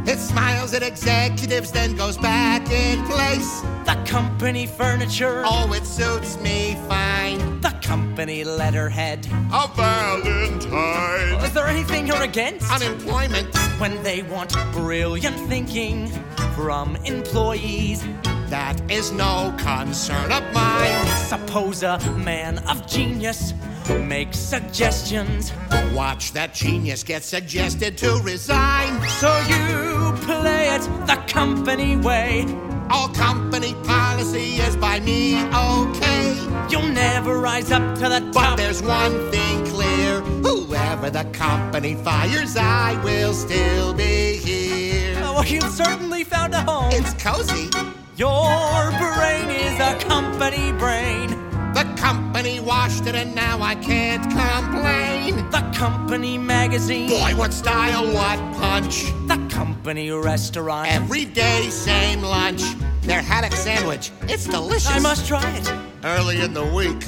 It 0.06 0.18
smiles 0.18 0.74
at 0.74 0.82
executives, 0.82 1.72
then 1.72 1.96
goes 1.96 2.18
back 2.18 2.70
in 2.70 3.04
place. 3.06 3.62
The 3.86 3.94
company 4.06 4.66
furniture. 4.66 5.42
Oh, 5.46 5.72
it 5.72 5.84
suits 5.86 6.38
me 6.40 6.76
fine. 6.88 7.60
The 7.60 7.73
company 7.84 8.44
letterhead. 8.44 9.26
A 9.52 9.68
Valentine. 9.76 11.44
Is 11.44 11.52
there 11.52 11.66
anything 11.66 12.06
you're 12.06 12.22
against? 12.22 12.72
Unemployment. 12.72 13.54
When 13.78 14.02
they 14.02 14.22
want 14.22 14.54
brilliant 14.72 15.36
thinking 15.48 16.08
from 16.54 16.96
employees. 17.04 18.02
That 18.48 18.80
is 18.90 19.12
no 19.12 19.54
concern 19.58 20.32
of 20.32 20.42
mine. 20.52 21.06
Suppose 21.28 21.82
a 21.82 21.98
man 22.16 22.58
of 22.68 22.86
genius 22.86 23.52
makes 24.00 24.38
suggestions. 24.38 25.52
Watch 25.92 26.32
that 26.32 26.54
genius 26.54 27.02
get 27.02 27.22
suggested 27.22 27.98
to 27.98 28.20
resign. 28.22 29.02
So 29.20 29.30
you 29.48 30.12
play 30.22 30.68
it 30.74 30.82
the 31.06 31.22
company 31.26 31.96
way. 31.96 32.46
All 32.90 33.08
company 33.08 33.74
policy 33.84 34.56
is 34.56 34.76
by 34.76 35.00
me, 35.00 35.42
okay. 35.44 36.36
You'll 36.70 36.88
never 36.88 37.38
rise 37.38 37.70
up 37.70 37.94
to 37.96 38.08
the 38.08 38.20
top. 38.32 38.34
But 38.34 38.56
there's 38.56 38.82
one 38.82 39.30
thing 39.30 39.64
clear 39.66 40.20
whoever 40.20 41.10
the 41.10 41.24
company 41.32 41.94
fires, 41.94 42.56
I 42.56 43.00
will 43.04 43.32
still 43.32 43.94
be 43.94 44.36
here. 44.36 45.16
Oh, 45.18 45.34
well, 45.34 45.46
you've 45.46 45.64
certainly 45.64 46.24
found 46.24 46.54
a 46.54 46.62
home. 46.62 46.90
It's 46.92 47.14
cozy. 47.22 47.70
Your 48.16 48.90
brain 48.98 49.50
is 49.50 49.80
a 49.80 49.98
company 50.06 50.72
brain. 50.72 51.43
The 51.84 52.00
company 52.00 52.60
washed 52.60 53.06
it 53.06 53.14
and 53.14 53.34
now 53.34 53.60
I 53.60 53.74
can't 53.74 54.22
complain. 54.22 55.36
The 55.50 55.60
company 55.76 56.38
magazine. 56.38 57.10
Boy, 57.10 57.36
what 57.36 57.52
style, 57.52 58.06
what 58.06 58.38
punch. 58.54 59.04
The 59.26 59.46
company 59.50 60.10
restaurant. 60.10 60.90
Every 60.90 61.26
day, 61.26 61.68
same 61.68 62.22
lunch. 62.22 62.62
Their 63.02 63.20
haddock 63.20 63.52
sandwich, 63.52 64.12
it's 64.22 64.46
delicious. 64.46 64.88
I 64.88 64.98
must 64.98 65.28
try 65.28 65.46
it. 65.56 65.70
Early 66.04 66.40
in 66.40 66.54
the 66.54 66.64
week. 66.64 67.00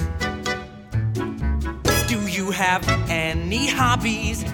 Do 2.07 2.21
you 2.29 2.51
have 2.51 2.87
any 3.09 3.69
hobbies? 3.69 4.45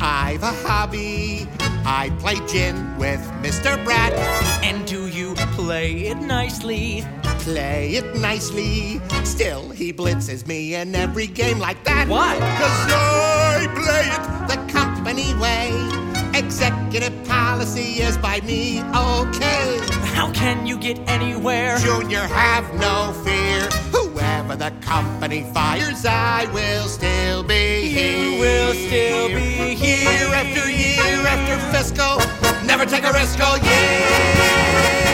I've 0.00 0.42
a 0.42 0.52
hobby. 0.68 1.48
I 1.86 2.10
play 2.18 2.36
gin 2.46 2.98
with 2.98 3.20
Mr. 3.42 3.82
Bratt. 3.84 4.12
And 4.62 4.86
do 4.86 5.06
you 5.06 5.34
play 5.56 5.92
it 6.08 6.18
nicely? 6.18 7.06
Play 7.42 7.92
it 7.92 8.16
nicely. 8.16 9.00
Still, 9.24 9.70
he 9.70 9.92
blitzes 9.92 10.46
me 10.46 10.74
in 10.74 10.94
every 10.94 11.26
game 11.26 11.58
like 11.58 11.82
that. 11.84 12.06
Why? 12.06 12.36
Cause 12.60 12.92
I 12.92 13.66
play 13.80 14.06
it 14.16 14.24
the 14.46 14.72
company 14.72 15.34
way. 15.40 15.70
Executive 16.38 17.24
policy 17.24 18.02
is 18.02 18.18
by 18.18 18.40
me, 18.42 18.80
okay. 18.80 19.80
How 20.14 20.30
can 20.32 20.66
you 20.66 20.76
get 20.78 20.98
anywhere? 21.08 21.78
Junior, 21.78 22.20
have 22.20 22.72
no 22.74 23.12
fear. 23.24 23.68
Whoever 23.90 24.56
the 24.56 24.72
company 24.82 25.42
fires, 25.54 26.04
I 26.04 26.44
will 26.52 26.88
still 26.88 27.42
be 27.42 27.88
here. 27.88 28.18
You 28.18 28.38
will 28.38 28.74
still 28.74 29.28
be 29.28 29.74
here. 29.74 30.10
Year 30.10 30.34
after 30.34 30.70
year 30.70 31.26
after 31.26 31.56
fiscal. 31.76 32.18
Never 32.66 32.84
take 32.84 33.04
a 33.04 33.12
risk 33.12 33.38
oh 33.40 33.44
all 33.44 33.58
year. 33.58 35.09